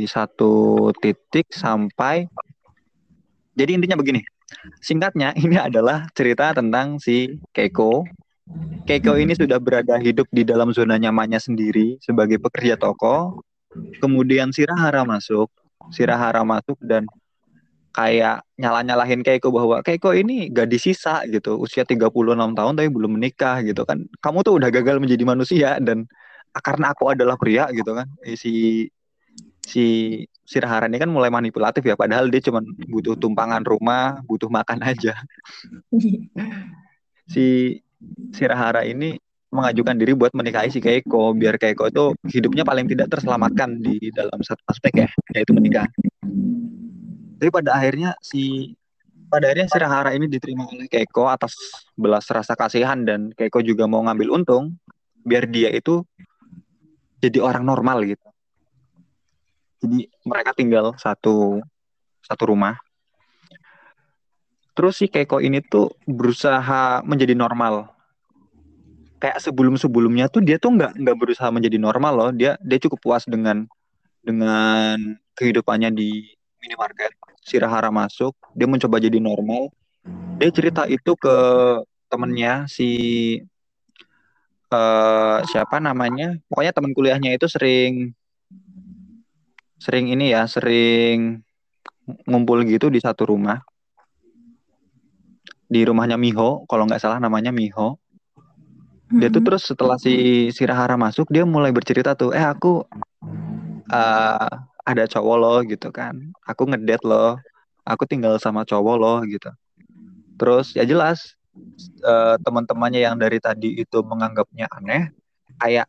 [0.05, 2.27] satu titik sampai
[3.55, 4.21] jadi intinya begini
[4.83, 8.03] singkatnya ini adalah cerita tentang si Keiko.
[8.83, 13.39] Keiko ini sudah berada hidup di dalam zona nyamannya sendiri sebagai pekerja toko.
[14.03, 15.47] Kemudian Sirahara masuk
[15.89, 17.07] Sirahara masuk dan
[17.91, 22.07] kayak nyala-nyalahin Keiko bahwa Keiko ini gadis sisa gitu, usia 36
[22.55, 24.07] tahun tapi belum menikah gitu kan.
[24.23, 26.07] Kamu tuh udah gagal menjadi manusia dan
[26.55, 28.07] karena aku adalah pria gitu kan.
[28.23, 28.87] Eh, si
[29.61, 29.85] si
[30.47, 32.59] Sirahara ini kan mulai manipulatif ya padahal dia cuma
[32.91, 35.15] butuh tumpangan rumah, butuh makan aja.
[37.33, 37.77] si
[38.35, 39.19] Sirahara ini
[39.51, 44.39] mengajukan diri buat menikahi si Keiko biar Keiko itu hidupnya paling tidak terselamatkan di dalam
[44.39, 45.83] satu aspek ya yaitu menikah
[47.41, 48.77] tapi pada akhirnya si
[49.25, 51.57] pada akhirnya si Rahara ini diterima oleh Keiko atas
[51.97, 54.77] belas rasa kasihan dan Keiko juga mau ngambil untung
[55.25, 56.05] biar dia itu
[57.17, 58.29] jadi orang normal gitu.
[59.81, 61.65] Jadi mereka tinggal satu
[62.21, 62.77] satu rumah.
[64.77, 67.89] Terus si Keiko ini tuh berusaha menjadi normal.
[69.17, 72.29] Kayak sebelum-sebelumnya tuh dia tuh nggak nggak berusaha menjadi normal loh.
[72.37, 73.65] Dia dia cukup puas dengan
[74.21, 79.73] dengan kehidupannya di minimarket Sirahara masuk, dia mencoba jadi normal.
[80.37, 81.35] Dia cerita itu ke
[82.09, 82.89] temennya si
[84.69, 86.37] uh, siapa namanya?
[86.45, 88.13] Pokoknya teman kuliahnya itu sering
[89.81, 91.41] sering ini ya, sering
[92.29, 93.61] ngumpul gitu di satu rumah.
[95.71, 97.97] Di rumahnya Miho, kalau nggak salah namanya Miho.
[99.11, 99.47] Dia tuh hmm.
[99.51, 102.87] terus setelah si Sirahara masuk, dia mulai bercerita tuh, eh aku
[103.91, 104.51] uh,
[104.85, 106.17] ada cowok lo gitu kan.
[106.45, 107.37] Aku ngedet lo
[107.85, 109.49] aku tinggal sama cowok lo gitu.
[110.37, 111.37] Terus ya jelas
[112.05, 115.11] uh, teman-temannya yang dari tadi itu menganggapnya aneh
[115.61, 115.87] kayak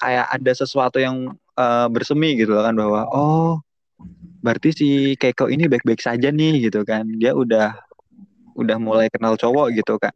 [0.00, 3.60] kayak ada sesuatu yang uh, bersemi gitu kan bahwa oh
[4.44, 7.08] berarti si Keiko ini baik-baik saja nih gitu kan.
[7.16, 7.76] Dia udah
[8.56, 10.12] udah mulai kenal cowok gitu kan.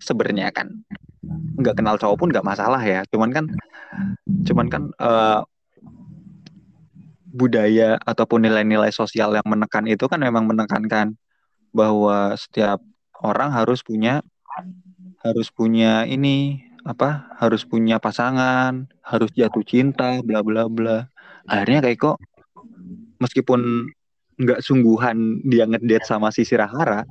[0.00, 0.68] Sebenarnya kan
[1.58, 3.04] nggak kenal cowok pun nggak masalah ya.
[3.12, 3.44] Cuman kan
[4.48, 5.44] cuman kan uh,
[7.32, 11.16] budaya ataupun nilai-nilai sosial yang menekan itu kan memang menekankan
[11.72, 12.78] bahwa setiap
[13.24, 14.20] orang harus punya
[15.24, 21.08] harus punya ini apa harus punya pasangan harus jatuh cinta bla bla bla.
[21.48, 22.16] Akhirnya kayak kok
[23.18, 23.88] meskipun
[24.36, 27.06] nggak sungguhan dia ngedate sama si Sirahara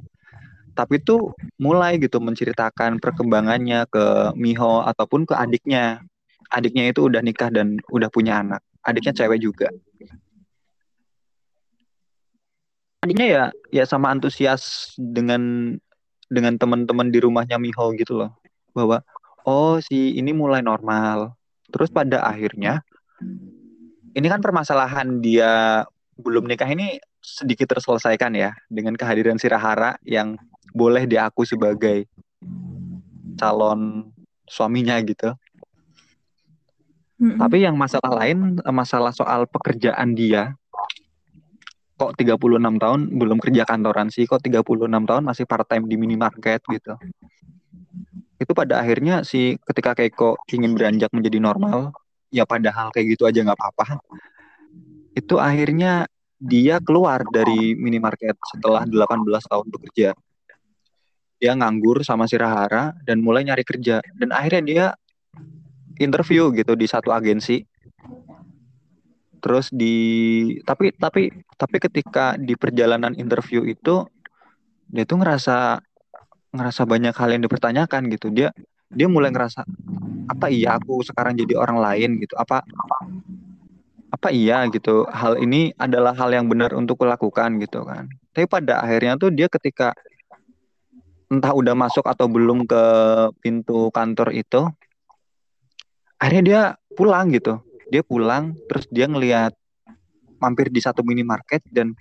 [0.72, 6.00] tapi tuh mulai gitu menceritakan perkembangannya ke Miho ataupun ke adiknya.
[6.52, 9.68] Adiknya itu udah nikah dan udah punya anak adiknya cewek juga.
[13.02, 15.74] Adiknya ya ya sama antusias dengan
[16.30, 18.32] dengan teman-teman di rumahnya Miho gitu loh.
[18.72, 19.02] Bahwa
[19.46, 21.34] oh si ini mulai normal.
[21.72, 22.84] Terus pada akhirnya
[24.12, 25.84] ini kan permasalahan dia
[26.20, 30.36] belum nikah ini sedikit terselesaikan ya dengan kehadiran Sirahara yang
[30.74, 32.06] boleh diaku sebagai
[33.38, 34.12] calon
[34.46, 35.34] suaminya gitu.
[37.22, 37.38] Mm -hmm.
[37.38, 40.58] Tapi yang masalah lain masalah soal pekerjaan dia
[42.02, 46.66] kok 36 tahun belum kerja kantoran sih kok 36 tahun masih part time di minimarket
[46.66, 46.98] gitu.
[48.42, 51.94] Itu pada akhirnya si ketika Keiko ingin beranjak menjadi normal
[52.34, 54.02] ya padahal kayak gitu aja nggak apa-apa.
[55.14, 56.10] Itu akhirnya
[56.42, 60.18] dia keluar dari minimarket setelah 18 tahun bekerja.
[61.38, 64.02] Dia nganggur sama si Rahara dan mulai nyari kerja.
[64.18, 64.86] Dan akhirnya dia
[66.02, 67.62] interview gitu di satu agensi.
[69.42, 69.96] Terus di
[70.62, 74.06] tapi tapi tapi ketika di perjalanan interview itu
[74.92, 75.82] dia tuh ngerasa
[76.52, 78.30] ngerasa banyak hal yang dipertanyakan gitu.
[78.30, 78.54] Dia
[78.92, 79.66] dia mulai ngerasa
[80.30, 82.38] apa iya aku sekarang jadi orang lain gitu?
[82.38, 82.62] Apa
[84.12, 85.08] apa iya gitu?
[85.10, 88.12] Hal ini adalah hal yang benar untuk kulakukan gitu kan.
[88.36, 89.96] Tapi pada akhirnya tuh dia ketika
[91.32, 92.84] entah udah masuk atau belum ke
[93.40, 94.68] pintu kantor itu
[96.22, 96.62] akhirnya dia
[96.94, 97.58] pulang gitu.
[97.90, 99.58] Dia pulang terus dia ngelihat
[100.38, 101.98] mampir di satu minimarket dan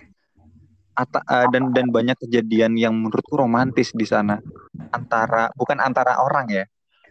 [0.93, 4.37] ata, uh, dan dan banyak kejadian yang menurutku romantis di sana.
[4.93, 6.63] Antara bukan antara orang ya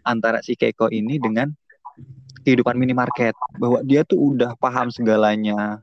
[0.06, 1.50] antara si Keiko ini dengan
[2.46, 3.34] kehidupan minimarket.
[3.58, 5.82] Bahwa dia tuh udah paham segalanya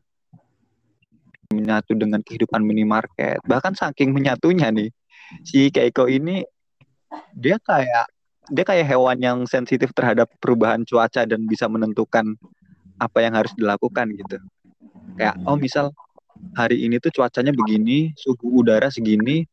[1.54, 3.44] menyatu dengan kehidupan minimarket.
[3.46, 4.90] Bahkan saking menyatunya nih
[5.44, 6.42] si Keiko ini
[7.36, 8.10] dia kayak
[8.52, 12.36] dia kayak hewan yang sensitif terhadap perubahan cuaca dan bisa menentukan
[12.98, 14.38] apa yang harus dilakukan gitu.
[15.18, 15.94] Kayak oh misal
[16.54, 19.46] hari ini tuh cuacanya begini suhu udara segini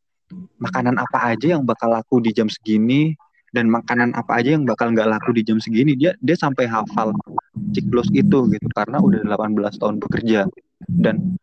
[0.57, 3.13] makanan apa aja yang bakal laku di jam segini
[3.53, 7.15] dan makanan apa aja yang bakal nggak laku di jam segini dia dia sampai hafal
[7.71, 10.39] siklus itu gitu karena udah 18 tahun bekerja.
[10.91, 11.39] Dan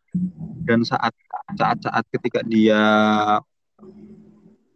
[0.69, 1.15] dan saat
[1.59, 2.79] saat saat ketika dia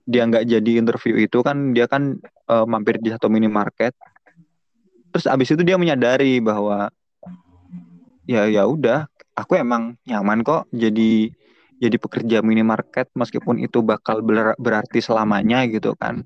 [0.07, 3.93] dia nggak jadi interview itu kan dia kan uh, mampir di satu minimarket.
[5.11, 6.95] Terus abis itu dia menyadari bahwa
[8.31, 11.31] ya ya udah aku emang nyaman kok jadi
[11.83, 16.23] jadi pekerja minimarket meskipun itu bakal ber, berarti selamanya gitu kan.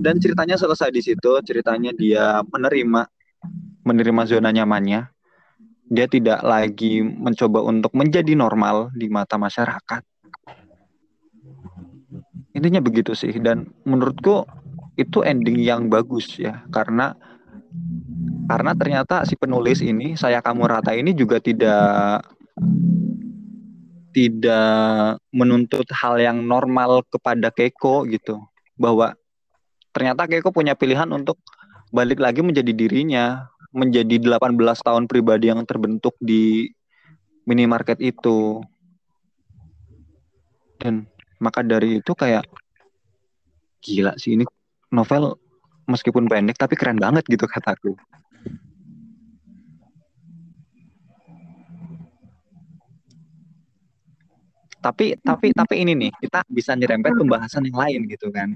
[0.00, 3.02] Dan ceritanya selesai di situ ceritanya dia menerima
[3.82, 5.10] menerima zona nyamannya.
[5.86, 10.02] Dia tidak lagi mencoba untuk menjadi normal di mata masyarakat
[12.56, 13.36] intinya begitu sih.
[13.36, 14.48] Dan menurutku
[14.96, 16.64] itu ending yang bagus ya.
[16.72, 17.12] Karena
[18.48, 22.24] karena ternyata si penulis ini saya kamu rata ini juga tidak
[24.16, 28.40] tidak menuntut hal yang normal kepada Keiko gitu.
[28.80, 29.12] Bahwa
[29.92, 31.36] ternyata Keiko punya pilihan untuk
[31.92, 36.72] balik lagi menjadi dirinya menjadi 18 tahun pribadi yang terbentuk di
[37.44, 38.64] minimarket itu.
[40.80, 41.04] Dan
[41.42, 42.44] maka dari itu kayak
[43.84, 44.44] gila sih ini
[44.90, 45.36] novel
[45.86, 47.94] meskipun pendek tapi keren banget gitu kataku
[54.86, 58.54] tapi tapi tapi ini nih kita bisa nyerempet pembahasan yang lain gitu kan.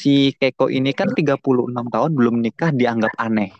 [0.00, 3.52] Si Keiko ini kan 36 tahun belum nikah dianggap aneh.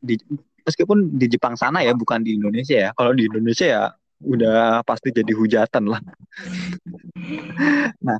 [0.00, 0.16] Di,
[0.66, 2.90] meskipun di Jepang sana ya bukan di Indonesia ya.
[2.98, 3.82] Kalau di Indonesia ya
[4.20, 6.00] udah pasti jadi hujatan lah.
[8.04, 8.18] Nah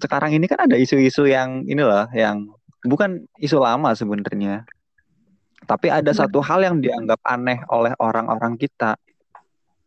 [0.00, 2.48] sekarang ini kan ada isu-isu yang inilah yang
[2.82, 4.66] bukan isu lama sebenarnya.
[5.62, 8.98] Tapi ada satu hal yang dianggap aneh oleh orang-orang kita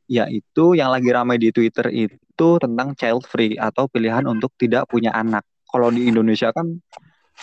[0.05, 5.11] yaitu yang lagi ramai di Twitter itu tentang child free atau pilihan untuk tidak punya
[5.11, 5.43] anak.
[5.65, 6.78] Kalau di Indonesia kan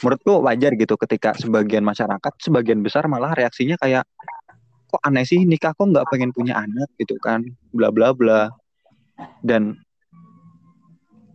[0.01, 4.09] menurutku wajar gitu ketika sebagian masyarakat, sebagian besar malah reaksinya kayak
[4.93, 7.40] kok aneh sih nikah kok nggak pengen punya anak gitu kan,
[7.72, 8.53] bla bla bla.
[9.40, 9.80] Dan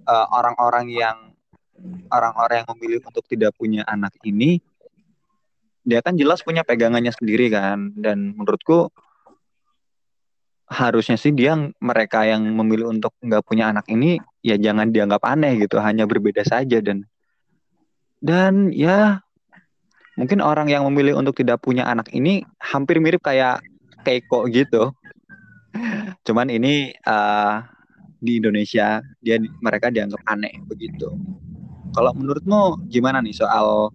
[0.05, 1.17] uh, orang-orang yang
[2.13, 4.61] orang-orang yang memilih untuk tidak punya anak ini
[5.87, 8.91] dia kan jelas punya pegangannya sendiri kan dan menurutku
[10.67, 15.63] harusnya sih dia mereka yang memilih untuk nggak punya anak ini ya jangan dianggap aneh
[15.63, 17.07] gitu hanya berbeda saja dan
[18.19, 19.23] dan ya
[20.17, 23.61] mungkin orang yang memilih untuk tidak punya anak ini hampir mirip kayak
[24.01, 24.91] Keiko gitu
[26.27, 27.63] Cuman ini uh,
[28.17, 31.13] di Indonesia dia mereka dianggap aneh begitu.
[31.93, 33.93] Kalau menurutmu gimana nih soal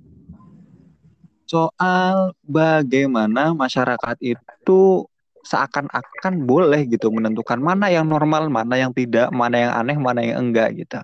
[1.44, 5.04] soal bagaimana masyarakat itu
[5.42, 10.38] seakan-akan boleh gitu menentukan mana yang normal, mana yang tidak, mana yang aneh, mana yang
[10.48, 11.02] enggak gitu.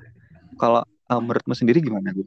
[0.56, 2.22] Kalau uh, menurutmu sendiri gimana, Bu?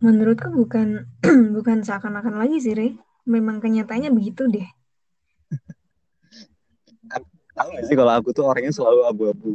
[0.00, 1.04] Menurutku bukan
[1.56, 2.96] bukan seakan-akan lagi sih, Re.
[3.28, 4.64] Memang kenyataannya begitu deh.
[7.52, 9.50] Tahu gak sih kalau aku tuh orangnya selalu abu-abu.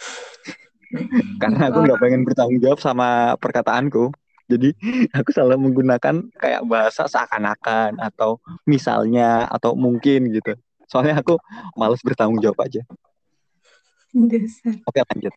[1.42, 4.08] Karena aku nggak pengen bertanggung jawab sama perkataanku.
[4.48, 4.72] Jadi
[5.18, 10.56] aku selalu menggunakan kayak bahasa seakan-akan atau misalnya atau mungkin gitu.
[10.88, 11.36] Soalnya aku
[11.76, 12.80] males bertanggung jawab aja.
[14.14, 14.80] Dasar.
[14.88, 15.34] Oke lanjut.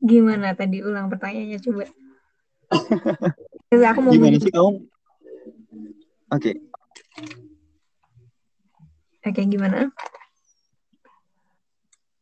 [0.00, 1.84] Gimana tadi ulang pertanyaannya coba?
[3.90, 4.70] Aku mau Gimana sih kamu?
[6.30, 6.40] Oke.
[6.40, 6.54] Okay.
[9.20, 9.92] Oke, gimana?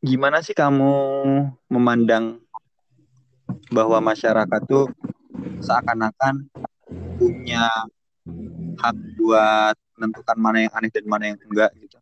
[0.03, 0.95] Gimana sih kamu
[1.71, 2.43] memandang
[3.71, 4.89] bahwa masyarakat tuh
[5.63, 6.49] seakan-akan
[7.19, 7.69] punya
[8.79, 11.99] hak buat menentukan mana yang aneh dan mana yang enggak gitu.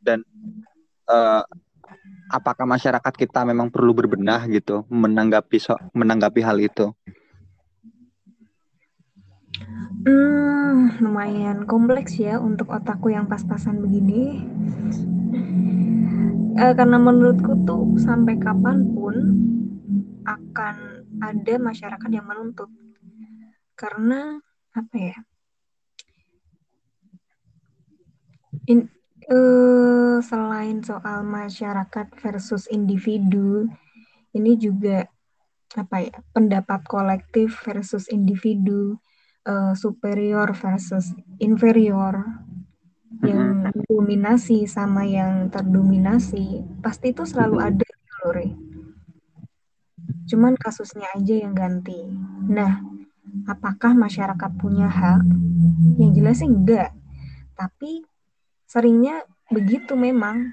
[0.00, 0.22] Dan
[1.10, 1.42] uh,
[2.30, 6.90] apakah masyarakat kita memang perlu berbenah gitu menanggapi so menanggapi hal itu?
[10.06, 14.46] Hmm, lumayan kompleks ya untuk otakku yang pas-pasan begini.
[16.56, 19.14] Uh, karena menurutku tuh sampai kapan pun
[20.24, 20.76] akan
[21.20, 22.70] ada masyarakat yang menuntut.
[23.74, 24.40] Karena
[24.72, 25.16] apa ya?
[28.66, 28.88] In,
[29.30, 33.66] uh, selain soal masyarakat versus individu,
[34.34, 35.06] ini juga
[35.74, 38.96] apa ya pendapat kolektif versus individu,
[39.44, 41.12] uh, superior versus
[41.42, 42.22] inferior,
[43.24, 48.52] yang dominasi sama yang terdominasi, pasti itu selalu ada gitu loh,
[50.26, 52.02] Cuman kasusnya aja yang ganti.
[52.50, 52.82] Nah,
[53.46, 55.22] apakah masyarakat punya hak?
[55.98, 56.90] Yang jelas sih enggak.
[57.54, 58.02] Tapi
[58.76, 60.52] seringnya begitu memang.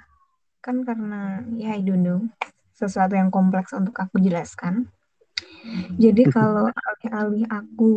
[0.63, 2.23] Kan karena ya I don't know
[2.71, 4.87] sesuatu yang kompleks untuk aku jelaskan.
[5.99, 7.91] Jadi kalau alih-alih aku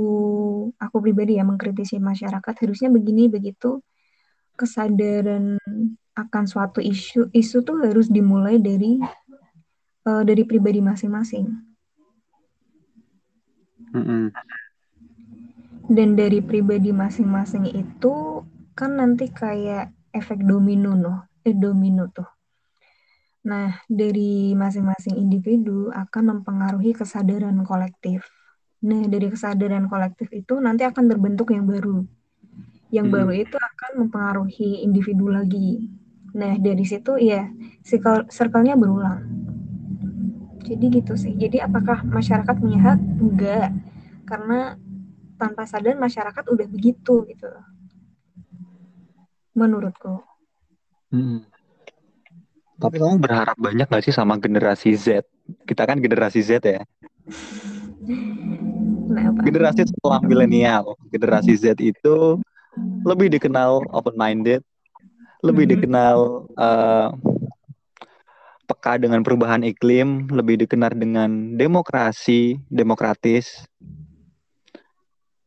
[0.78, 3.78] aku pribadi ya mengkritisi masyarakat harusnya begini begitu
[4.56, 5.60] kesadaran
[6.16, 8.98] akan suatu isu isu tuh harus dimulai dari
[10.08, 11.46] uh, dari pribadi masing-masing.
[15.86, 18.42] Dan dari pribadi masing-masing itu
[18.76, 22.26] kan nanti kayak efek domino noh, eh domino tuh.
[23.46, 28.26] Nah, dari masing-masing individu akan mempengaruhi kesadaran kolektif.
[28.82, 32.02] Nah, dari kesadaran kolektif itu nanti akan terbentuk yang baru.
[32.90, 33.14] Yang hmm.
[33.14, 35.86] baru itu akan mempengaruhi individu lagi.
[36.34, 37.46] Nah, dari situ ya
[37.86, 39.22] circle circle-nya berulang.
[40.66, 41.38] Jadi gitu sih.
[41.38, 42.98] Jadi apakah masyarakat punya hak?
[43.22, 43.70] Enggak.
[44.26, 44.74] Karena
[45.38, 47.46] tanpa sadar masyarakat udah begitu gitu
[49.56, 50.20] menurutku.
[51.10, 51.48] Hmm.
[52.76, 55.24] Tapi kamu berharap banyak gak sih sama generasi Z?
[55.64, 56.84] Kita kan generasi Z ya.
[59.06, 59.40] Kenapa?
[59.40, 62.36] Generasi setelah milenial, generasi Z itu
[63.08, 64.60] lebih dikenal open minded,
[65.40, 65.72] lebih hmm.
[65.72, 66.16] dikenal
[66.60, 67.08] uh,
[68.68, 73.64] peka dengan perubahan iklim, lebih dikenal dengan demokrasi, demokratis,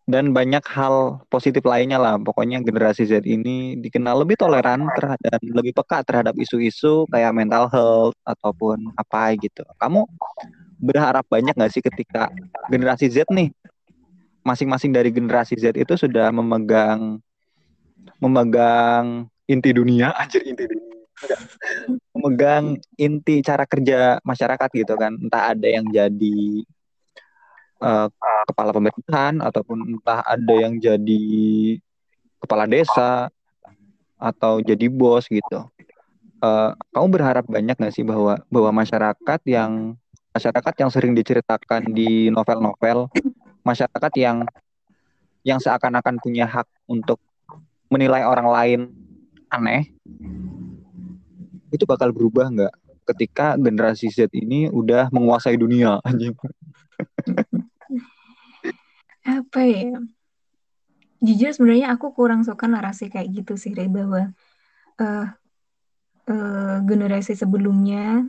[0.09, 2.17] dan banyak hal positif lainnya lah.
[2.17, 8.17] Pokoknya generasi Z ini dikenal lebih toleran terhadap lebih peka terhadap isu-isu kayak mental health
[8.25, 9.61] ataupun apa gitu.
[9.77, 10.09] Kamu
[10.81, 12.33] berharap banyak nggak sih ketika
[12.73, 13.53] generasi Z nih
[14.41, 17.21] masing-masing dari generasi Z itu sudah memegang
[18.17, 20.89] memegang inti dunia, anjir inti dunia.
[22.15, 25.13] memegang inti cara kerja masyarakat gitu kan.
[25.19, 26.63] Entah ada yang jadi
[27.79, 28.07] uh,
[28.47, 31.25] kepala pemerintahan ataupun entah ada yang jadi
[32.39, 33.31] kepala desa
[34.19, 35.67] atau jadi bos gitu.
[36.39, 39.95] Uh, kamu berharap banyak nggak sih bahwa bahwa masyarakat yang
[40.31, 43.11] masyarakat yang sering diceritakan di novel-novel,
[43.67, 44.47] masyarakat yang
[45.43, 47.19] yang seakan-akan punya hak untuk
[47.91, 48.79] menilai orang lain
[49.49, 49.91] aneh,
[51.73, 52.73] itu bakal berubah nggak
[53.09, 56.37] ketika generasi Z ini udah menguasai dunia anjing
[59.39, 59.99] apa ya
[61.19, 64.31] jujur sebenarnya aku kurang suka narasi kayak gitu sih Ray bahwa
[64.99, 65.27] uh,
[66.27, 68.27] uh, generasi sebelumnya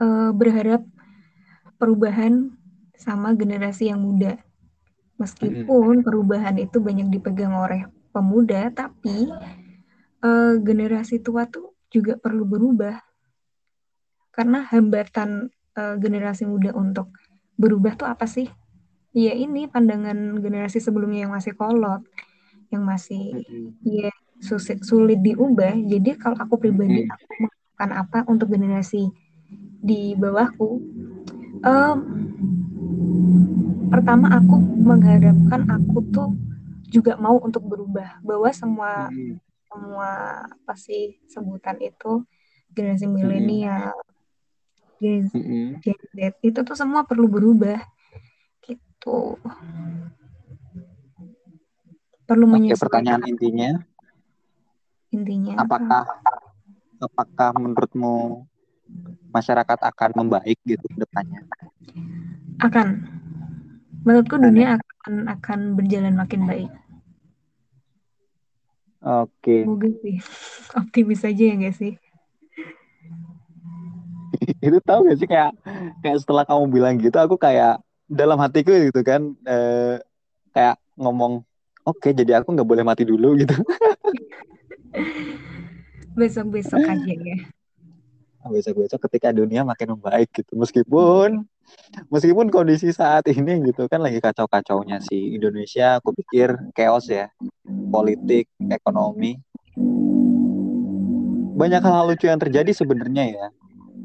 [0.00, 0.84] uh, berharap
[1.76, 2.52] perubahan
[2.96, 4.40] sama generasi yang muda
[5.18, 9.30] meskipun perubahan itu banyak dipegang oleh pemuda, tapi
[10.22, 12.98] uh, generasi tua tuh juga perlu berubah.
[14.34, 17.14] Karena hambatan uh, generasi muda untuk
[17.54, 18.50] berubah tuh apa sih?
[19.14, 22.02] Ya ini pandangan generasi sebelumnya yang masih kolot,
[22.74, 23.86] yang masih mm-hmm.
[23.86, 24.10] ya
[24.42, 25.78] sulit, sulit diubah.
[25.86, 27.14] Jadi kalau aku pribadi mm-hmm.
[27.14, 29.06] aku melakukan apa untuk generasi
[29.78, 30.82] di bawahku?
[31.62, 31.98] Um,
[33.86, 36.30] pertama aku mengharapkan aku tuh
[36.90, 39.38] juga mau untuk berubah bahwa semua mm-hmm.
[39.70, 40.10] semua
[40.50, 42.26] apa sih sebutan itu
[42.74, 43.94] generasi milenial
[44.98, 45.78] mm-hmm.
[45.78, 47.93] Gen Z itu tuh semua perlu berubah
[49.04, 49.36] gitu
[52.24, 53.70] perlu Oke, pertanyaan intinya
[55.12, 56.32] intinya apakah apa?
[57.04, 58.48] apakah menurutmu
[59.28, 61.44] masyarakat akan membaik gitu ke depannya
[62.64, 63.04] akan
[64.08, 66.72] menurutku dunia akan akan berjalan makin baik
[69.04, 69.68] Oke.
[69.68, 70.16] Semoga sih.
[70.80, 71.92] Optimis aja ya gak sih?
[74.64, 75.52] itu tahu gak sih kayak
[76.00, 79.96] kayak setelah kamu bilang gitu aku kayak dalam hatiku gitu kan eh,
[80.52, 81.42] kayak ngomong
[81.84, 83.56] oke okay, jadi aku nggak boleh mati dulu gitu.
[86.14, 87.36] Besok besok aja ya.
[88.46, 90.54] Besok besok ketika dunia makin membaik gitu.
[90.54, 91.42] Meskipun
[92.06, 95.34] meskipun kondisi saat ini gitu kan lagi kacau kacaunya sih.
[95.34, 97.34] Indonesia aku pikir chaos ya.
[97.66, 99.42] Politik ekonomi.
[101.58, 103.46] Banyak hal-hal lucu yang terjadi sebenarnya ya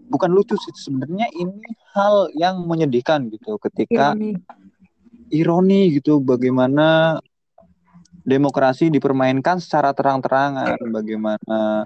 [0.10, 1.62] bukan lucu sih sebenarnya ini
[1.94, 4.34] hal yang menyedihkan gitu ketika ironi,
[5.30, 7.22] ironi gitu bagaimana
[8.26, 11.86] demokrasi dipermainkan secara terang-terangan bagaimana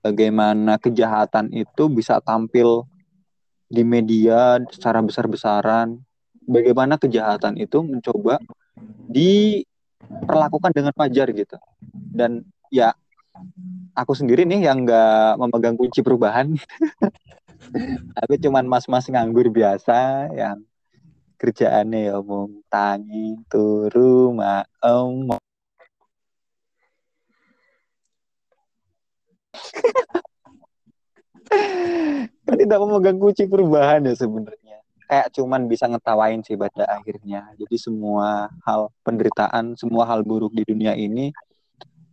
[0.00, 2.88] bagaimana kejahatan itu bisa tampil
[3.70, 6.00] di media secara besar-besaran
[6.50, 8.42] bagaimana kejahatan itu mencoba
[9.06, 11.56] diperlakukan dengan wajar gitu.
[11.92, 12.42] Dan
[12.74, 12.90] ya
[13.94, 16.54] aku sendiri nih yang nggak memegang kunci perubahan.
[18.20, 20.64] aku cuman mas-mas nganggur biasa yang
[21.40, 25.32] kerjaannya ya omong tangi turu maem
[32.46, 34.84] kan tidak memegang kunci perubahan ya sebenarnya.
[35.10, 37.50] Kayak cuman bisa ngetawain sih pada akhirnya.
[37.58, 41.34] Jadi semua hal penderitaan semua hal buruk di dunia ini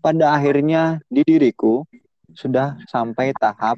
[0.07, 1.83] pada akhirnya di diriku
[2.31, 3.75] sudah sampai tahap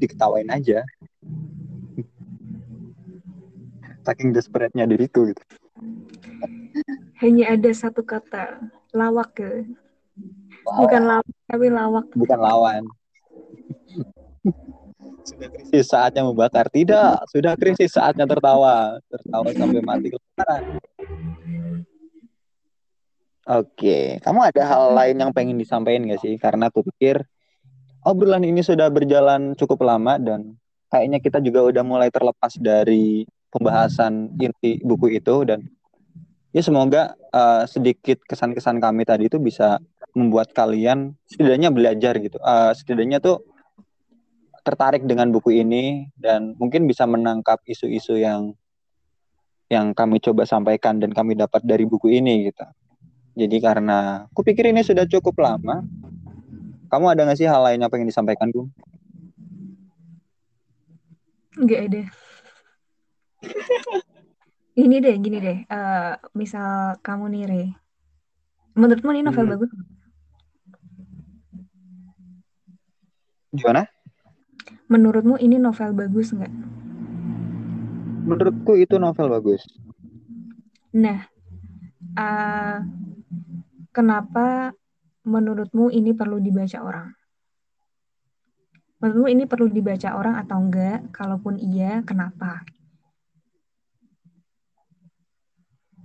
[0.00, 0.80] diketawain aja.
[4.00, 5.44] Saking desperate-nya diriku gitu.
[7.20, 8.64] Hanya ada satu kata,
[8.96, 9.68] lawak ke.
[10.64, 12.08] Bukan lawak, tapi lawak.
[12.16, 12.88] Bukan lawan.
[15.28, 16.64] sudah krisis saatnya membakar.
[16.72, 18.96] Tidak, sudah krisis saatnya tertawa.
[19.12, 20.80] Tertawa sampai mati kelaparan.
[23.48, 26.36] Oke, kamu ada hal lain yang pengen disampaikan gak sih?
[26.36, 27.24] Karena aku pikir
[28.04, 30.60] obrolan ini sudah berjalan cukup lama dan
[30.92, 35.64] kayaknya kita juga udah mulai terlepas dari pembahasan inti buku itu dan
[36.52, 39.80] ya semoga uh, sedikit kesan-kesan kami tadi itu bisa
[40.12, 42.36] membuat kalian setidaknya belajar gitu.
[42.44, 43.40] Uh, setidaknya tuh
[44.60, 48.52] tertarik dengan buku ini dan mungkin bisa menangkap isu-isu yang
[49.72, 52.68] yang kami coba sampaikan dan kami dapat dari buku ini gitu.
[53.38, 55.86] Jadi karena aku pikir ini sudah cukup lama.
[56.90, 58.74] Kamu ada nggak sih hal lain yang pengen disampaikan, Gung?
[61.54, 62.02] Nggak ada.
[64.82, 65.58] ini deh, gini deh.
[65.70, 67.62] Uh, misal kamu nih, Re.
[68.74, 69.52] Menurutmu ini novel hmm.
[69.54, 69.70] bagus?
[73.54, 73.82] Gimana?
[74.90, 76.52] Menurutmu ini novel bagus nggak?
[78.26, 79.62] Menurutku itu novel bagus.
[80.90, 81.28] Nah,
[82.18, 82.80] uh,
[83.98, 84.70] kenapa
[85.26, 87.10] menurutmu ini perlu dibaca orang?
[89.02, 91.10] Menurutmu ini perlu dibaca orang atau enggak?
[91.10, 92.62] Kalaupun iya, kenapa?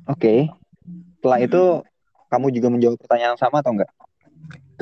[0.10, 0.18] Oke.
[0.18, 0.40] Okay.
[1.22, 1.64] Setelah itu
[2.34, 3.92] kamu juga menjawab pertanyaan yang sama atau enggak?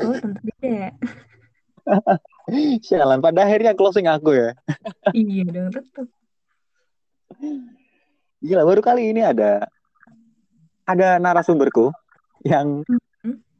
[0.00, 0.96] Oh, tentu tidak.
[2.88, 4.56] Sialan, pada akhirnya closing aku ya.
[5.12, 6.08] iya dong, tetap.
[8.40, 9.68] Gila, baru kali ini ada
[10.88, 11.94] ada narasumberku
[12.42, 13.01] yang hmm.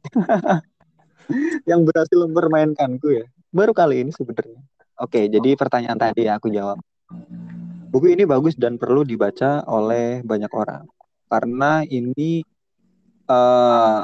[1.69, 3.25] yang berhasil mempermainkanku ya.
[3.53, 4.59] Baru kali ini sebenarnya.
[4.99, 6.77] Oke, jadi pertanyaan tadi ya aku jawab.
[7.93, 10.85] Buku ini bagus dan perlu dibaca oleh banyak orang
[11.29, 12.45] karena ini
[13.29, 14.01] uh,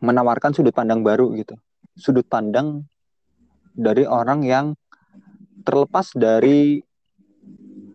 [0.00, 1.56] menawarkan sudut pandang baru gitu.
[1.96, 2.84] Sudut pandang
[3.72, 4.66] dari orang yang
[5.64, 6.80] terlepas dari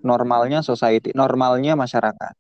[0.02, 2.34] normalnya society, normalnya masyarakat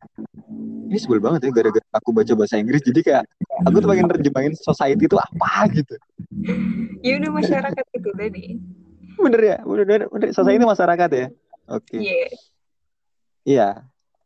[0.87, 3.23] ini sebel banget ya gara-gara aku baca bahasa Inggris jadi kayak
[3.67, 5.95] aku tuh pengen terjemahin society itu apa gitu.
[7.03, 8.45] Ya udah masyarakat itu tadi
[9.17, 10.27] bener ya bener bener, bener.
[10.31, 11.27] society masyarakat ya?
[11.67, 11.83] Oke.
[11.83, 11.99] Okay.
[11.99, 12.27] Iya.
[13.43, 13.69] iya.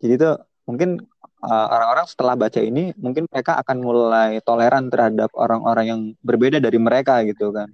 [0.01, 0.35] Jadi tuh
[0.69, 1.01] mungkin
[1.41, 6.77] uh, orang-orang setelah baca ini mungkin mereka akan mulai toleran terhadap orang-orang yang berbeda dari
[6.77, 7.73] mereka gitu kan.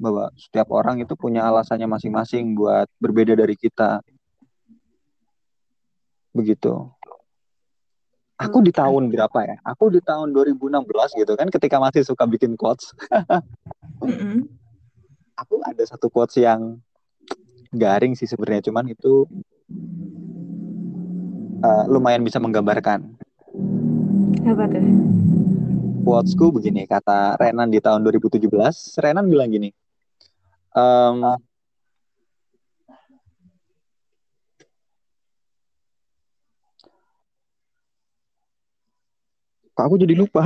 [0.00, 4.02] Bahwa setiap orang itu punya alasannya masing-masing buat berbeda dari kita.
[6.34, 6.90] Begitu
[8.40, 9.56] aku di tahun berapa ya?
[9.68, 12.96] Aku di tahun 2016 gitu kan ketika masih suka bikin quotes.
[15.40, 16.80] Aku ada satu quotes yang
[17.72, 19.24] garing sih sebenarnya cuman itu
[21.64, 23.04] uh, lumayan bisa menggambarkan.
[24.44, 24.84] Apa tuh?
[26.00, 28.50] Quotesku begini kata Renan di tahun 2017
[28.98, 29.68] Renan bilang gini
[30.74, 31.38] um,
[39.80, 40.44] Kok aku jadi lupa?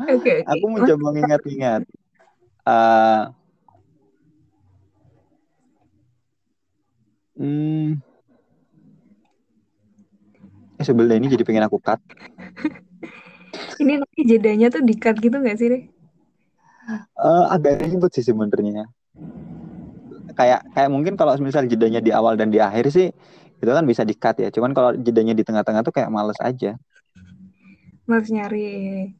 [0.00, 0.38] Oke, okay, okay.
[0.48, 1.84] Aku mencoba mengingat-ingat.
[2.64, 3.28] Uh,
[7.36, 8.00] hmm,
[10.80, 12.00] eh, sebelah ini jadi pengen aku cut.
[13.76, 15.84] ini nanti jedanya tuh di cut gitu gak sih, deh?
[17.20, 18.88] Uh, agak ribet sih sebenarnya.
[20.32, 23.12] Kayak kayak mungkin kalau misal jedanya di awal dan di akhir sih
[23.66, 24.48] itu kan bisa di-cut ya.
[24.54, 26.78] Cuman kalau jedanya di tengah-tengah tuh kayak males aja.
[28.06, 29.10] Males nyari.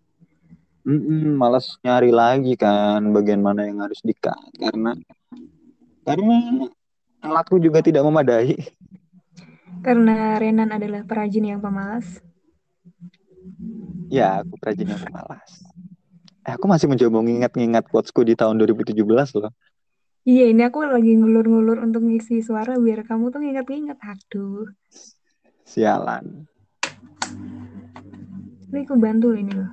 [0.86, 4.94] Mm -mm, males nyari lagi kan bagian mana yang harus di-cut karena
[6.06, 6.70] karena
[7.18, 8.55] alatku juga tidak memadai.
[9.82, 12.23] Karena Renan adalah perajin yang pemalas.
[14.06, 15.51] Ya, aku perajin yang pemalas.
[16.47, 19.02] Eh, aku masih mencoba mengingat-ingat quotesku di tahun 2017
[19.35, 19.51] loh.
[20.26, 23.94] Iya, ini aku lagi ngulur-ngulur untuk ngisi suara biar kamu tuh nginget-nginget.
[24.02, 24.66] Aduh.
[25.62, 26.50] Sialan.
[28.66, 29.70] Ini aku bantu ini loh.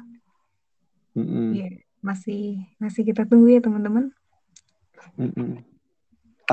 [1.17, 1.47] Mm -mm.
[1.57, 1.69] Iya,
[2.05, 4.13] masih masih kita tunggu ya teman-teman.
[5.17, 5.49] Mm -mm.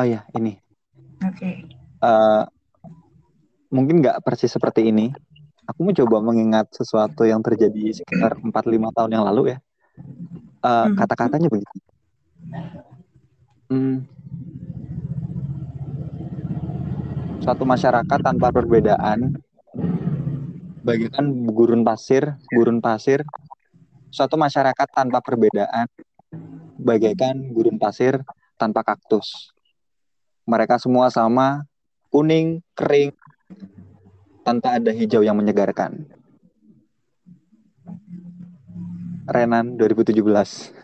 [0.01, 0.57] Oh ya, ini.
[1.21, 1.37] Oke.
[1.37, 1.55] Okay.
[2.01, 2.43] Uh, eh,
[3.69, 5.13] mungkin nggak persis seperti ini.
[5.69, 9.59] Aku mencoba mengingat sesuatu yang terjadi sekitar 4-5 tahun yang lalu ya.
[9.61, 10.97] Uh, mm -hmm.
[10.97, 11.77] Kata-katanya begitu
[13.71, 13.97] hmm,
[17.41, 19.39] suatu masyarakat tanpa perbedaan.
[20.81, 23.23] Bagaikan gurun pasir gurun pasir.
[24.11, 25.87] Suatu masyarakat tanpa perbedaan.
[26.81, 28.19] Bagaikan gurun pasir
[28.59, 29.55] tanpa kaktus.
[30.51, 31.63] Mereka semua sama
[32.11, 33.15] kuning kering
[34.43, 36.11] tanpa ada hijau yang menyegarkan.
[39.31, 40.75] Renan 2017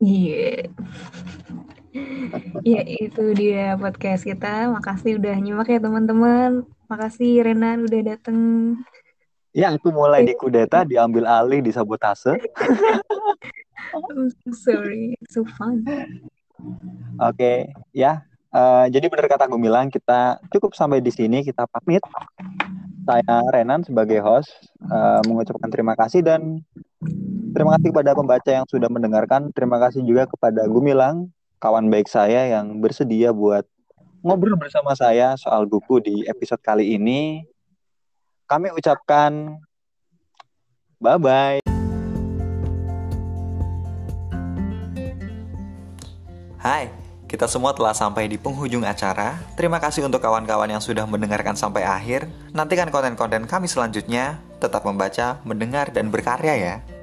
[0.00, 0.64] Iya.
[0.64, 1.65] Yeah.
[2.66, 4.70] Ya itu dia podcast kita.
[4.72, 6.66] Makasih udah nyimak ya teman-teman.
[6.86, 8.38] Makasih Renan udah dateng.
[9.56, 12.36] Ya aku mulai di kudeta, diambil alih, di sabotase.
[13.96, 15.80] I'm so sorry, so fun.
[15.80, 16.12] Oke,
[17.16, 17.58] okay,
[17.96, 18.20] ya.
[18.52, 21.40] Uh, jadi benar kata Gumilang, kita cukup sampai di sini.
[21.40, 22.04] Kita pamit.
[23.06, 24.50] Saya Renan sebagai host
[24.90, 26.60] uh, mengucapkan terima kasih dan
[27.54, 29.54] terima kasih kepada pembaca yang sudah mendengarkan.
[29.54, 33.64] Terima kasih juga kepada Gumilang kawan baik saya yang bersedia buat
[34.20, 37.46] ngobrol bersama saya soal buku di episode kali ini.
[38.46, 39.58] Kami ucapkan
[41.00, 41.64] bye-bye.
[46.60, 46.90] Hai,
[47.30, 49.38] kita semua telah sampai di penghujung acara.
[49.54, 52.26] Terima kasih untuk kawan-kawan yang sudah mendengarkan sampai akhir.
[52.54, 54.42] Nantikan konten-konten kami selanjutnya.
[54.58, 56.95] Tetap membaca, mendengar, dan berkarya ya.